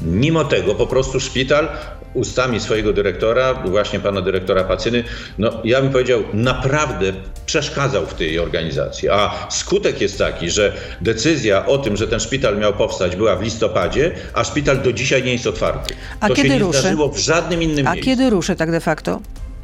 [0.05, 1.69] Mimo tego po prostu szpital
[2.15, 5.05] ustami swojego dyrektora, właśnie pana dyrektora Pacyny,
[5.39, 7.13] no ja bym powiedział, naprawdę
[7.47, 9.09] przeszkadzał w tej organizacji.
[9.09, 13.43] A skutek jest taki, że decyzja o tym, że ten szpital miał powstać, była w
[13.43, 15.95] listopadzie, a szpital do dzisiaj nie jest otwarty.
[16.21, 16.79] A to kiedy się nie ruszy?
[16.79, 18.11] zdarzyło w żadnym innym a miejscu.
[18.11, 19.21] A kiedy ruszy tak de facto?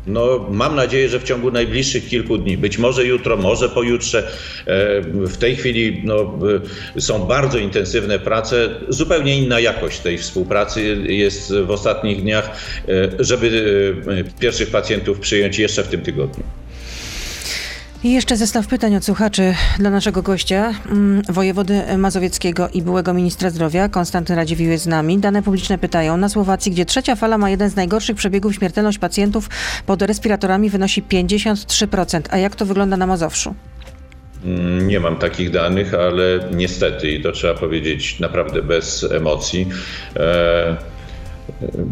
[0.09, 4.19] No, mam nadzieję, że w ciągu najbliższych kilku dni, być może jutro, może pojutrze.
[4.67, 6.39] E, w tej chwili no,
[6.97, 8.69] e, są bardzo intensywne prace.
[8.89, 12.51] Zupełnie inna jakość tej współpracy jest w ostatnich dniach,
[12.89, 13.49] e, żeby
[14.41, 16.45] pierwszych pacjentów przyjąć jeszcze w tym tygodniu.
[18.05, 23.51] I jeszcze zestaw pytań od słuchaczy dla naszego gościa, mm, wojewody mazowieckiego i byłego ministra
[23.51, 23.89] zdrowia.
[23.89, 25.19] Konstanty Radziwiłł jest z nami.
[25.19, 26.17] Dane publiczne pytają.
[26.17, 29.51] Na Słowacji, gdzie trzecia fala ma jeden z najgorszych przebiegów, śmiertelność pacjentów
[29.87, 32.21] pod respiratorami wynosi 53%.
[32.31, 33.55] A jak to wygląda na Mazowszu?
[34.45, 39.69] Mm, nie mam takich danych, ale niestety, i to trzeba powiedzieć naprawdę bez emocji,
[40.17, 40.77] e,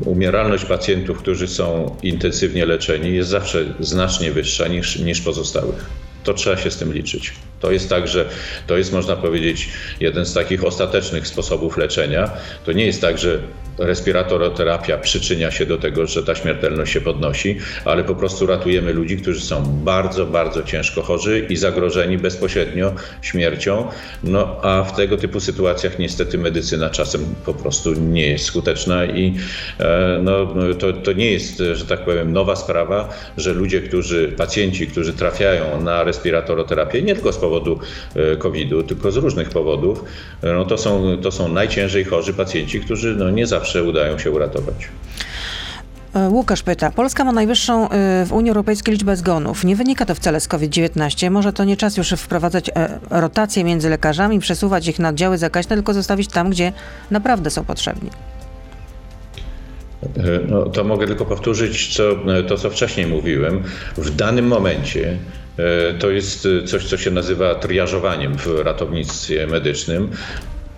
[0.05, 5.87] umieralność pacjentów, którzy są intensywnie leczeni, jest zawsze znacznie wyższa niż, niż pozostałych.
[6.25, 7.33] To trzeba się z tym liczyć.
[7.61, 8.29] To jest tak, że
[8.66, 9.69] to jest, można powiedzieć,
[10.01, 12.31] jeden z takich ostatecznych sposobów leczenia.
[12.64, 13.38] To nie jest tak, że
[13.78, 19.16] respiratoroterapia przyczynia się do tego, że ta śmiertelność się podnosi, ale po prostu ratujemy ludzi,
[19.16, 23.88] którzy są bardzo, bardzo ciężko chorzy i zagrożeni bezpośrednio śmiercią.
[24.24, 29.34] No a w tego typu sytuacjach niestety medycyna czasem po prostu nie jest skuteczna i
[29.80, 34.86] e, no, to, to nie jest, że tak powiem, nowa sprawa, że ludzie, którzy, pacjenci,
[34.86, 37.78] którzy trafiają na respiratoroterapie, nie tylko z powodu
[38.14, 40.04] e, COVID-u, tylko z różnych powodów,
[40.42, 44.88] no to, są, to są najciężej chorzy pacjenci, którzy no nie zawsze udają się uratować.
[46.14, 47.88] E, Łukasz pyta, Polska ma najwyższą
[48.26, 49.64] w Unii Europejskiej liczbę zgonów.
[49.64, 51.31] Nie wynika to wcale z COVID-19.
[51.31, 52.70] Może to nie czas już wprowadzać
[53.11, 56.72] rotację między lekarzami, przesuwać ich na oddziały zakaźne, tylko zostawić tam, gdzie
[57.11, 58.11] naprawdę są potrzebni.
[60.48, 62.02] No, to mogę tylko powtórzyć co,
[62.48, 63.62] to, co wcześniej mówiłem.
[63.96, 65.18] W danym momencie
[65.59, 70.11] E, to jest e, coś, co się nazywa triażowaniem w ratownictwie medycznym.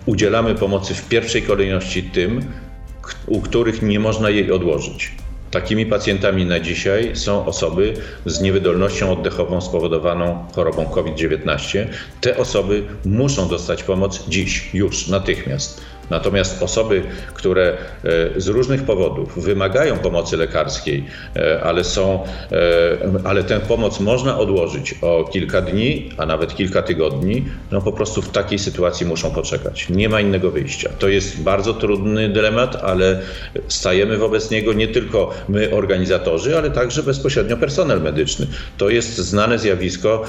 [0.05, 2.41] Udzielamy pomocy w pierwszej kolejności tym,
[3.27, 5.11] u których nie można jej odłożyć.
[5.51, 7.93] Takimi pacjentami na dzisiaj są osoby
[8.25, 11.87] z niewydolnością oddechową spowodowaną chorobą COVID-19.
[12.21, 15.81] Te osoby muszą dostać pomoc dziś, już, natychmiast.
[16.09, 22.57] Natomiast osoby, które e, z różnych powodów wymagają pomocy lekarskiej, e, ale są, e,
[23.23, 28.21] ale tę pomoc można odłożyć o kilka dni, a nawet kilka tygodni, no po prostu
[28.21, 29.89] w takiej sytuacji muszą poczekać.
[29.89, 30.89] Nie ma innego wyjścia.
[30.99, 33.19] To jest bardzo trudny dylemat, ale
[33.67, 38.47] stajemy wobec niego nie tylko my, organizatorzy, ale także bezpośrednio personel medyczny.
[38.77, 40.23] To jest znane zjawisko,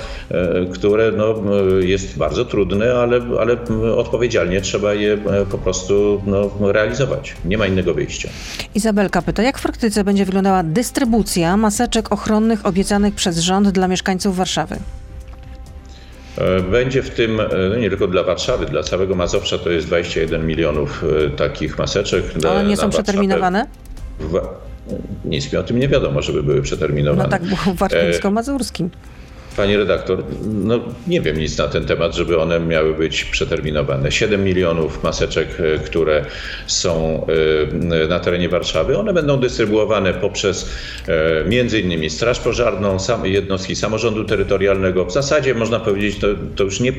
[0.73, 1.35] które no,
[1.81, 3.57] jest bardzo trudne, ale, ale
[3.97, 5.19] odpowiedzialnie trzeba je
[5.51, 7.37] po prostu prostu no, realizować.
[7.45, 8.29] Nie ma innego wyjścia.
[8.75, 14.37] Izabelka pyta, jak w praktyce będzie wyglądała dystrybucja maseczek ochronnych obiecanych przez rząd dla mieszkańców
[14.37, 14.77] Warszawy?
[16.39, 19.87] E, będzie w tym, e, no nie tylko dla Warszawy, dla całego Mazowsza to jest
[19.87, 22.25] 21 milionów e, takich maseczek.
[22.51, 23.67] One nie są przeterminowane?
[25.25, 27.23] Nic mi o tym nie wiadomo, żeby były przeterminowane.
[27.23, 28.89] No tak było w warmińsko-mazurskim.
[29.61, 34.13] Pani redaktor, no nie wiem nic na ten temat, żeby one miały być przeterminowane.
[34.13, 36.25] 7 milionów maseczek, e, które
[36.67, 37.27] są
[38.03, 40.71] e, na terenie Warszawy, one będą dystrybuowane poprzez
[41.09, 45.05] e, między innymi Straż Pożarną, jednostki samorządu terytorialnego.
[45.05, 46.93] W zasadzie można powiedzieć, to, to już nie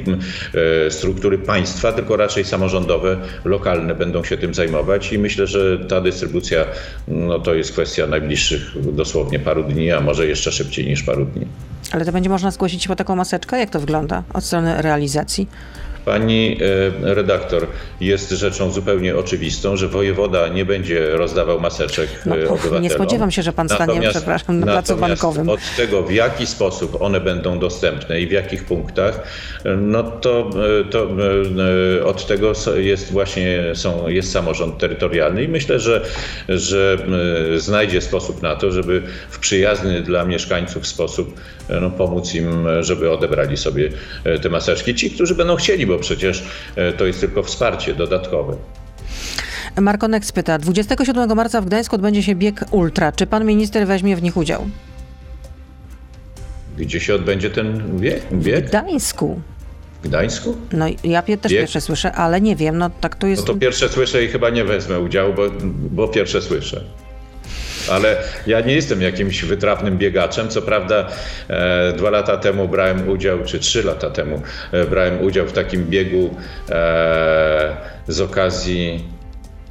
[0.89, 6.65] struktury państwa, tylko raczej samorządowe, lokalne będą się tym zajmować i myślę, że ta dystrybucja
[7.08, 11.45] no, to jest kwestia najbliższych dosłownie paru dni, a może jeszcze szybciej niż paru dni.
[11.91, 13.60] Ale to będzie można zgłosić po taką maseczkę?
[13.60, 15.50] Jak to wygląda od strony realizacji?
[16.06, 16.58] Pani
[17.06, 17.68] e, redaktor,
[18.00, 22.84] jest rzeczą zupełnie oczywistą, że wojewoda nie będzie rozdawał maseczek no, e, obywatelom.
[22.84, 25.50] Nie spodziewam się, że pan stanie, natomiast, przepraszam, na placu bankowym.
[25.50, 29.24] Od tego, w jaki sposób one będą dostępne i w jakich punktach,
[29.78, 30.50] no to,
[30.82, 31.08] e, to
[32.06, 36.06] od tego jest właśnie są, jest samorząd terytorialny i myślę, że,
[36.50, 36.98] że
[37.58, 41.40] znajdzie sposób na to, żeby w przyjazny dla mieszkańców sposób
[41.82, 43.90] no, pomóc im, żeby odebrali sobie
[44.42, 44.96] te maseczki.
[44.96, 46.43] Ci, którzy będą chcieli, bo przecież
[46.75, 48.58] e, to jest tylko wsparcie dodatkowe.
[49.82, 53.12] Markonek pyta, 27 marca w Gdańsku odbędzie się bieg ultra.
[53.12, 54.67] Czy pan minister weźmie w nich udział?
[56.77, 58.23] Gdzie się odbędzie ten bieg?
[58.34, 58.65] bieg?
[58.65, 59.41] W Gdańsku.
[60.04, 60.58] W Gdańsku?
[60.71, 61.62] No ja też bieg?
[61.62, 63.47] pierwsze słyszę, ale nie wiem, no tak to jest...
[63.47, 65.43] No to pierwsze słyszę i chyba nie wezmę udziału, bo,
[65.91, 66.84] bo pierwsze słyszę
[67.89, 68.17] ale
[68.48, 70.50] ja nie jestem jakimś wytrawnym biegaczem.
[70.50, 71.08] Co prawda
[71.48, 74.41] e, dwa lata temu brałem udział, czy trzy lata temu
[74.72, 76.36] e, brałem udział w takim biegu
[76.70, 77.76] e,
[78.08, 79.20] z okazji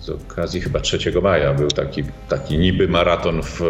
[0.01, 3.61] z okazji chyba 3 maja był taki, taki niby maraton w,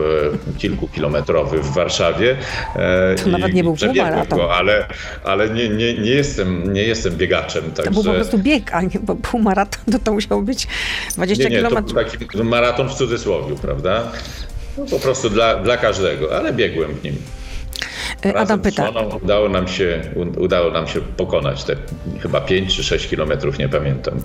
[0.58, 2.36] kilkukilometrowy w Warszawie.
[2.76, 4.38] E, to nawet nie był półmaraton.
[4.38, 4.86] Go, ale
[5.24, 7.62] ale nie, nie, nie, jestem, nie jestem biegaczem.
[7.64, 7.82] Także...
[7.82, 10.66] To był po prostu bieg, a nie bo półmaraton to, to musiał być
[11.14, 11.94] 20 nie, nie, kilometrów.
[11.94, 14.12] To był taki maraton w cudzysłowie, prawda?
[14.78, 17.16] No, po prostu dla, dla każdego, ale biegłem w nim.
[18.24, 18.90] E, Adam pyta.
[19.22, 20.00] Udało nam, się,
[20.38, 21.76] udało nam się pokonać te
[22.22, 24.20] chyba 5 czy 6 kilometrów, nie pamiętam.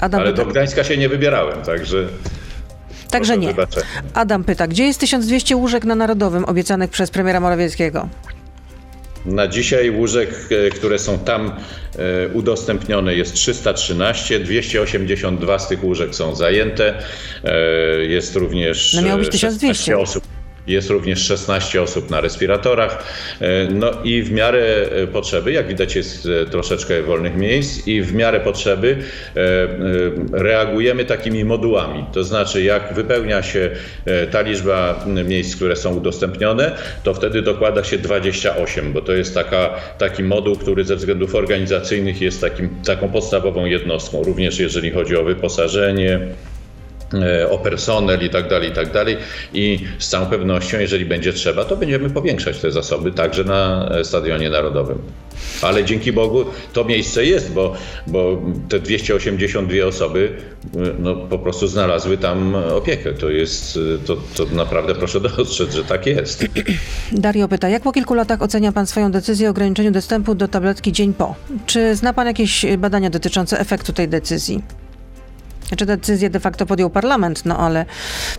[0.00, 0.44] Adam Ale pyta.
[0.44, 2.06] do Gdańska się nie wybierałem, także.
[3.10, 3.54] Także nie.
[4.14, 8.08] Adam pyta, gdzie jest 1200 łóżek na Narodowym obiecanych przez premiera Morawieckiego?
[9.26, 11.52] Na dzisiaj łóżek, e, które są tam
[11.96, 16.94] e, udostępnione jest 313, 282 z tych łóżek są zajęte.
[18.08, 20.24] Jest również no miało być 1200 osób
[20.68, 23.04] jest również 16 osób na respiratorach.
[23.70, 28.96] No i w miarę potrzeby, jak widać jest troszeczkę wolnych miejsc i w miarę potrzeby
[30.32, 32.04] reagujemy takimi modułami.
[32.12, 33.70] To znaczy jak wypełnia się
[34.30, 39.74] ta liczba miejsc, które są udostępnione, to wtedy dokłada się 28, bo to jest taka,
[39.98, 45.24] taki moduł, który ze względów organizacyjnych jest takim, taką podstawową jednostką, również jeżeli chodzi o
[45.24, 46.47] wyposażenie, e,
[47.50, 49.16] o personel i tak dalej, i tak dalej.
[49.54, 54.50] I z całą pewnością, jeżeli będzie trzeba, to będziemy powiększać te zasoby także na Stadionie
[54.50, 54.98] Narodowym.
[55.62, 57.74] Ale dzięki Bogu to miejsce jest, bo,
[58.06, 60.36] bo te 282 osoby
[60.98, 63.12] no, po prostu znalazły tam opiekę.
[63.12, 66.46] To jest, to, to naprawdę proszę dostrzec, że tak jest.
[67.12, 70.92] Dario pyta, jak po kilku latach ocenia Pan swoją decyzję o ograniczeniu dostępu do tabletki
[70.92, 71.34] dzień po?
[71.66, 74.62] Czy zna Pan jakieś badania dotyczące efektu tej decyzji?
[75.68, 77.86] Znaczy decyzję de facto podjął parlament, no ale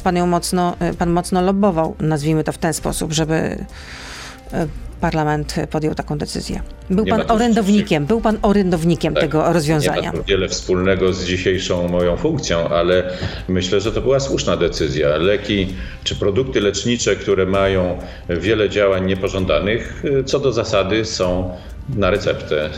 [0.03, 4.67] pan ją mocno, pan mocno lobbował, nazwijmy to w ten sposób, żeby e,
[5.01, 6.61] parlament podjął taką decyzję.
[6.89, 10.01] Był nie pan orędownikiem, był pan orędownikiem tak, tego rozwiązania.
[10.01, 13.11] Nie ma to wiele wspólnego z dzisiejszą moją funkcją, ale
[13.47, 15.17] myślę, że to była słuszna decyzja.
[15.17, 15.67] Leki
[16.03, 17.97] czy produkty lecznicze, które mają
[18.29, 21.57] wiele działań niepożądanych, co do zasady są
[21.95, 22.69] na receptę.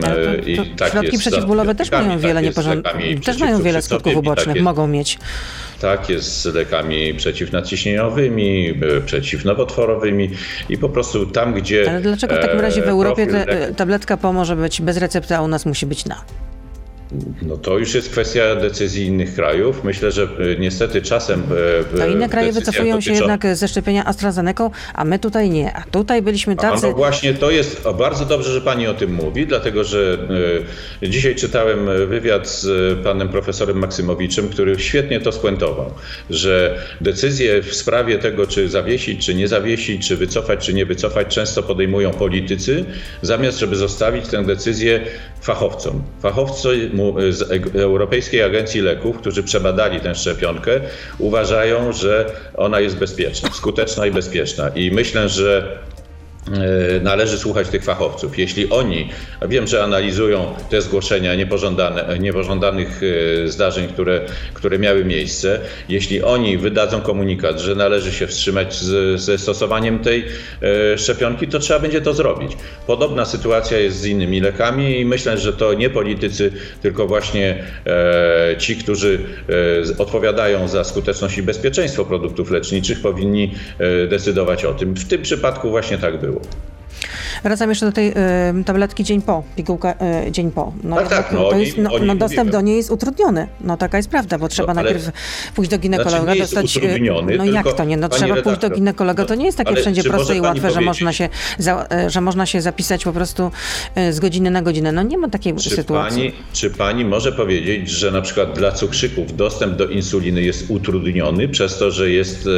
[0.00, 4.16] To, to, I tak środki przeciwbólowe też mają tak wiele niepożądanych, też mają wiele skutków
[4.16, 5.18] ubocznych, tak mogą mieć.
[5.80, 10.30] Tak, jest z lekami przeciwnaciśnieniowymi, e, przeciwnowotworowymi
[10.68, 11.90] i po prostu tam, gdzie...
[11.90, 15.36] Ale dlaczego w takim razie w e, Europie te, tabletka PO może być bez recepty,
[15.36, 16.24] a u nas musi być na?
[17.42, 19.84] No to już jest kwestia decyzji innych krajów.
[19.84, 20.26] Myślę, że e,
[20.58, 21.42] niestety czasem.
[21.96, 23.10] To inne kraje wycofują dotyczą...
[23.10, 25.72] się jednak ze szczepienia AstraZeneką, a my tutaj nie.
[25.74, 26.86] A tutaj byliśmy tacy.
[26.86, 30.18] A no właśnie to jest bardzo dobrze, że pani o tym mówi, dlatego że
[31.02, 35.90] e, dzisiaj czytałem wywiad z panem profesorem Maksymowiczem, który świetnie to spuentował,
[36.30, 41.26] że decyzje w sprawie tego, czy zawiesić, czy nie zawiesić, czy wycofać, czy nie wycofać,
[41.34, 42.84] często podejmują politycy,
[43.22, 45.00] zamiast żeby zostawić tę decyzję
[45.40, 46.02] fachowcom.
[46.22, 46.90] Fachowcy
[47.30, 47.42] z
[47.76, 50.80] Europejskiej Agencji Leków, którzy przebadali tę szczepionkę,
[51.18, 54.68] uważają, że ona jest bezpieczna, skuteczna i bezpieczna.
[54.68, 55.78] I myślę, że
[57.02, 58.38] należy słuchać tych fachowców.
[58.38, 59.08] Jeśli oni,
[59.48, 63.00] wiem, że analizują te zgłoszenia niepożądane, niepożądanych
[63.44, 64.20] e, zdarzeń, które,
[64.54, 70.24] które miały miejsce, jeśli oni wydadzą komunikat, że należy się wstrzymać z, ze stosowaniem tej
[70.94, 72.52] e, szczepionki, to trzeba będzie to zrobić.
[72.86, 77.64] Podobna sytuacja jest z innymi lekami i myślę, że to nie politycy, tylko właśnie
[78.58, 79.18] ci, którzy
[79.98, 83.54] odpowiadają za skuteczność i bezpieczeństwo produktów leczniczych, powinni
[84.08, 84.94] decydować o tym.
[84.94, 86.37] W tym przypadku właśnie tak było.
[86.38, 86.77] Google.
[87.42, 88.14] Wracam jeszcze do tej y,
[88.64, 89.94] tabletki dzień po, pigułka
[90.26, 90.72] y, dzień po.
[90.82, 93.46] No, tak, tak, no, to jest, no, no dostęp do niej jest utrudniony.
[93.60, 95.10] No taka jest prawda, bo trzeba no, najpierw
[95.54, 96.76] pójść do ginekologa, znaczy dostać...
[96.76, 97.96] Utrudniony, no jak to nie?
[97.96, 100.80] No trzeba redaktor, pójść do ginekologa, to nie jest takie wszędzie proste i łatwe, że
[100.80, 103.50] można, się, za, że można się zapisać po prostu
[104.10, 104.92] z godziny na godzinę.
[104.92, 106.30] No nie ma takiej czy sytuacji.
[106.30, 111.48] Pani, czy pani może powiedzieć, że na przykład dla cukrzyków dostęp do insuliny jest utrudniony
[111.48, 112.48] przez to, że jest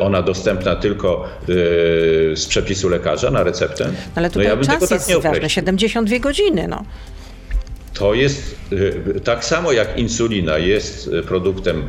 [0.00, 1.24] ona dostępna tylko
[2.34, 3.75] z przepisu lekarza na receptę?
[4.14, 6.68] Ale tutaj no ja czas jest tak ważny, 72 godziny.
[6.68, 6.84] No.
[7.94, 11.88] To jest y, tak samo jak insulina jest y, produktem,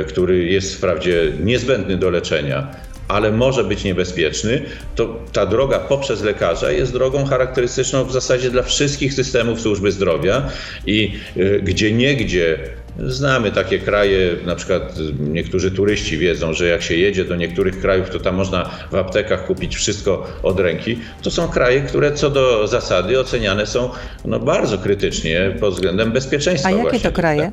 [0.00, 2.66] y, który jest wprawdzie niezbędny do leczenia,
[3.08, 4.62] ale może być niebezpieczny,
[4.94, 10.50] to ta droga poprzez lekarza jest drogą charakterystyczną w zasadzie dla wszystkich systemów służby zdrowia
[10.86, 11.18] i
[11.62, 12.58] gdzie niegdzie
[12.98, 18.10] Znamy takie kraje, na przykład niektórzy turyści wiedzą, że jak się jedzie do niektórych krajów,
[18.10, 20.98] to tam można w aptekach kupić wszystko od ręki.
[21.22, 23.90] To są kraje, które co do zasady oceniane są
[24.24, 26.68] no, bardzo krytycznie pod względem bezpieczeństwa.
[26.68, 27.00] A jakie właśnie.
[27.00, 27.50] to kraje?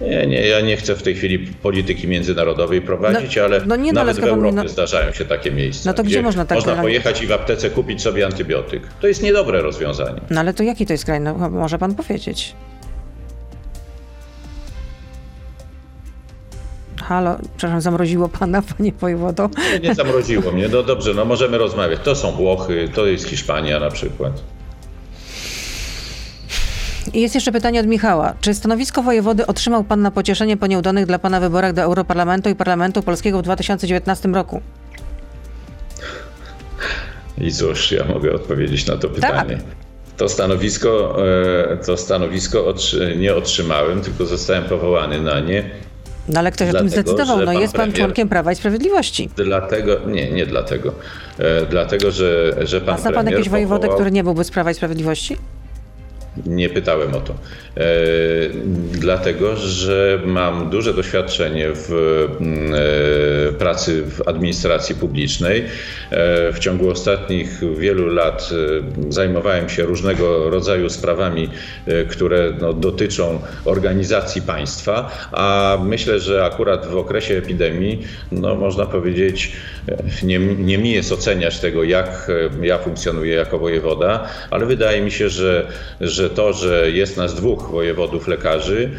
[0.00, 3.92] Nie, nie, ja nie chcę w tej chwili polityki międzynarodowej prowadzić, no, ale no nie,
[3.92, 5.90] no, nawet w Europie no, zdarzają się takie miejsca.
[5.90, 8.82] No to gdzie, gdzie można tak Można pojechać i w aptece kupić sobie antybiotyk.
[9.00, 10.20] To jest niedobre rozwiązanie.
[10.30, 11.20] No ale to jaki to jest kraj?
[11.20, 12.54] No, może pan powiedzieć.
[17.04, 19.50] Halo, przepraszam, zamroziło pana, panie wojewodo?
[19.72, 20.68] Nie, nie zamroziło mnie.
[20.68, 22.00] No dobrze, no możemy rozmawiać.
[22.04, 24.42] To są Włochy, to jest Hiszpania na przykład.
[27.12, 28.34] I jest jeszcze pytanie od Michała.
[28.40, 32.54] Czy stanowisko wojewody otrzymał pan na pocieszenie po nieudanych dla pana wyborach do Europarlamentu i
[32.54, 34.60] Parlamentu Polskiego w 2019 roku?
[37.38, 39.56] I cóż, ja mogę odpowiedzieć na to pytanie.
[39.56, 39.64] Tak.
[40.16, 41.16] To stanowisko,
[41.72, 42.74] e, to stanowisko
[43.16, 45.70] nie otrzymałem, tylko zostałem powołany na nie
[46.28, 47.40] no ale ktoś dlatego, o tym zdecydował.
[47.40, 49.30] No jest pan członkiem Prawa i Sprawiedliwości.
[49.36, 50.94] Dlatego, nie, nie dlatego.
[51.38, 53.96] E, dlatego, że, że pan A zna pan wojewodę, powołał...
[53.96, 55.36] który nie byłby z Prawa i Sprawiedliwości?
[56.46, 57.34] Nie pytałem o to.
[57.76, 57.84] E,
[58.92, 62.28] dlatego że mam duże doświadczenie w
[63.58, 65.64] pracy w administracji publicznej.
[66.52, 68.50] W ciągu ostatnich wielu lat
[69.08, 71.48] zajmowałem się różnego rodzaju sprawami,
[72.08, 79.52] które no, dotyczą organizacji państwa, a myślę, że akurat w okresie epidemii, no, można powiedzieć,
[80.22, 82.30] nie, nie mi jest oceniać tego, jak
[82.62, 85.66] ja funkcjonuję jako wojewoda, ale wydaje mi się, że,
[86.00, 88.90] że to, że jest nas dwóch wojewodów lekarzy,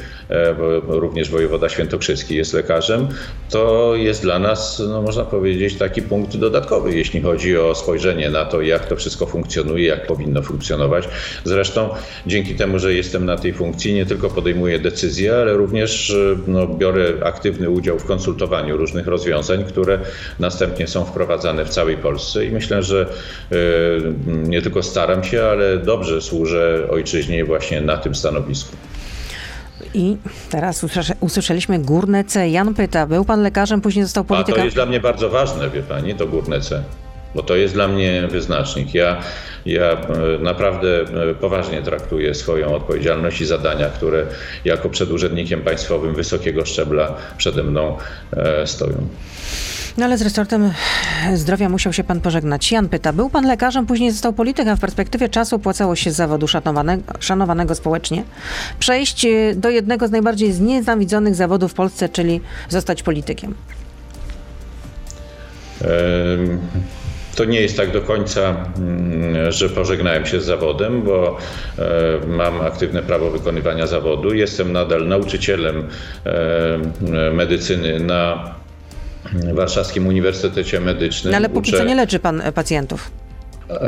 [0.88, 3.08] również wojewoda świętokrzyski jest lekarzem,
[3.50, 8.46] to jest dla nas, no, można powiedzieć, taki punkt dodatkowy, jeśli chodzi o spojrzenie na
[8.46, 11.08] to, jak to wszystko funkcjonuje, jak powinno funkcjonować.
[11.44, 11.90] Zresztą
[12.28, 16.16] dzięki temu, że jestem na tej funkcji, nie tylko podejmuję decyzje, ale również e,
[16.48, 20.00] no, biorę aktywny udział w konsultowaniu różnych rozwiązań, które
[20.40, 23.10] następnie są wprowadzane w całej Polsce i myślę, że
[23.52, 23.56] e,
[24.28, 28.78] nie tylko staram się, ale dobrze służę ojczyźnie właśnie na tym stanowisku.
[29.96, 30.18] I
[30.50, 30.86] teraz
[31.20, 32.50] usłyszeliśmy górne C.
[32.50, 34.56] Jan pyta, był pan lekarzem, później został politykiem.
[34.56, 36.84] To jest dla mnie bardzo ważne, wie pani, to górne C
[37.36, 38.94] bo to jest dla mnie wyznacznik.
[38.94, 39.22] Ja,
[39.66, 39.98] ja e,
[40.40, 44.26] naprawdę e, poważnie traktuję swoją odpowiedzialność i zadania, które
[44.66, 47.98] jako przed urzędnikiem państwowym wysokiego szczebla przede mną
[48.34, 49.08] e, stoją.
[49.98, 50.72] No ale z resortem
[51.34, 52.72] zdrowia musiał się pan pożegnać.
[52.72, 54.78] Jan pyta, był pan lekarzem, później został politykiem.
[54.78, 58.24] W perspektywie czasu opłacało się z zawodu szanowanego, szanowanego społecznie
[58.80, 63.56] przejść do jednego z najbardziej znienawidzonych zawodów w Polsce, czyli zostać politykiem.
[67.36, 68.42] To nie jest tak do końca,
[68.78, 71.38] mm, że pożegnałem się z zawodem, bo
[72.28, 74.34] mam aktywne prawo wykonywania zawodu.
[74.34, 75.88] Jestem nadal nauczycielem
[77.34, 78.56] medycyny na
[79.54, 81.32] Warszawskim Uniwersytecie Medycznym.
[81.32, 81.78] No ale póki Uczę...
[81.78, 83.12] co nie leczy pan pacjentów.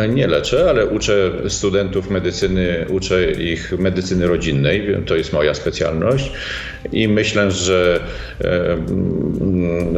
[0.10, 6.32] Nie leczę, ale uczę studentów medycyny, uczę ich medycyny rodzinnej, to jest moja specjalność.
[6.92, 8.00] I myślę, że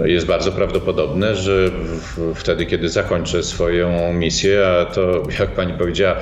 [0.06, 1.72] jest bardzo prawdopodobne, że
[2.36, 6.16] wtedy, kiedy zakończę swoją misję, a to jak pani powiedziała,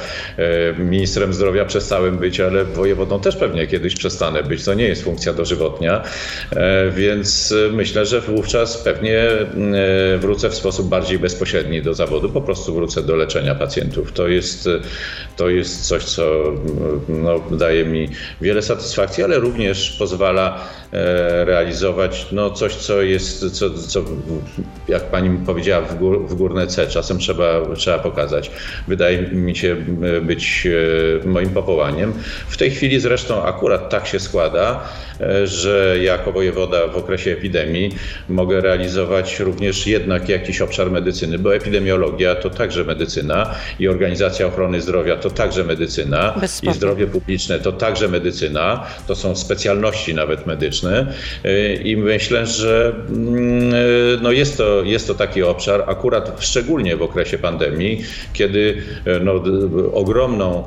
[0.78, 5.34] ministrem zdrowia przestałem być, ale wojewodą też pewnie kiedyś przestanę być, to nie jest funkcja
[5.34, 6.04] dożywotnia,
[6.56, 9.28] e, więc myślę, że wówczas pewnie
[10.20, 14.12] wrócę w sposób bardziej bezpośredni do zawodu, po prostu wrócę do leczenia leczenia pacjentów.
[14.12, 14.70] To jest,
[15.36, 16.44] to jest coś, co
[17.10, 18.10] no, daje mi
[18.42, 20.87] wiele satysfakcji, ale również pozwala e,
[21.46, 24.04] realizować no, coś, co jest, co, co
[24.88, 28.52] jak pani powiedziała, w, gór, w górne C czasem trzeba, trzeba pokazać.
[28.88, 29.76] Wydaje mi się
[30.22, 30.68] być
[31.24, 32.14] e, moim powołaniem.
[32.48, 34.84] W tej chwili zresztą akurat tak się składa,
[35.22, 37.96] e, że jako wojewoda w okresie epidemii
[38.30, 44.82] mogę realizować również jednak jakiś obszar medycyny, bo epidemiologia to także medycyna i Organizacja Ochrony
[44.82, 50.77] Zdrowia to także medycyna i zdrowie publiczne to także medycyna, to są specjalności nawet medyczne
[51.84, 53.74] i myślę, że mm,
[54.22, 58.04] no jest, to, jest to taki obszar akurat szczególnie w okresie pandemii,
[58.34, 58.82] kiedy
[59.22, 59.44] no,
[59.94, 60.64] ogromną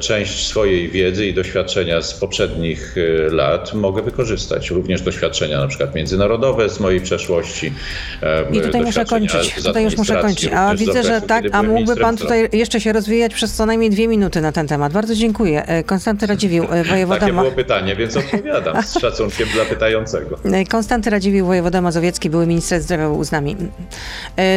[0.00, 2.94] część swojej wiedzy i doświadczenia z poprzednich
[3.30, 4.70] lat mogę wykorzystać.
[4.70, 7.72] Również doświadczenia na przykład międzynarodowe z mojej przeszłości.
[8.52, 9.54] I tutaj muszę kończyć.
[9.64, 10.50] Tutaj już muszę kończyć.
[10.52, 13.90] A widzę, że tak, a mógł Mógłby pan tutaj jeszcze się rozwijać przez co najmniej
[13.90, 14.92] dwie minuty na ten temat.
[14.92, 15.66] Bardzo dziękuję.
[15.66, 17.20] E, Konstanty Radziwił, e, wojewoda...
[17.20, 20.38] Takie było pytanie, więc odpowiadam z szacunkiem dla pytającego.
[20.44, 23.56] E, Konstanty Radziwił, wojewoda mazowiecki, były minister zdrowia był z nami.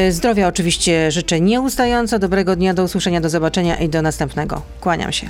[0.10, 2.20] Zdrowia oczywiście życzę nieustająco.
[2.20, 4.62] Dobrego dnia, do usłyszenia, do zobaczenia i do następnego.
[4.82, 5.30] Kłaniam się.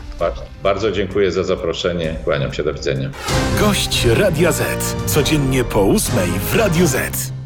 [0.64, 2.16] Bardzo dziękuję za zaproszenie.
[2.24, 3.10] Kłaniam się, do widzenia.
[3.60, 4.64] Gość Radia Z.
[5.06, 7.41] Codziennie po ósmej w Radio Z.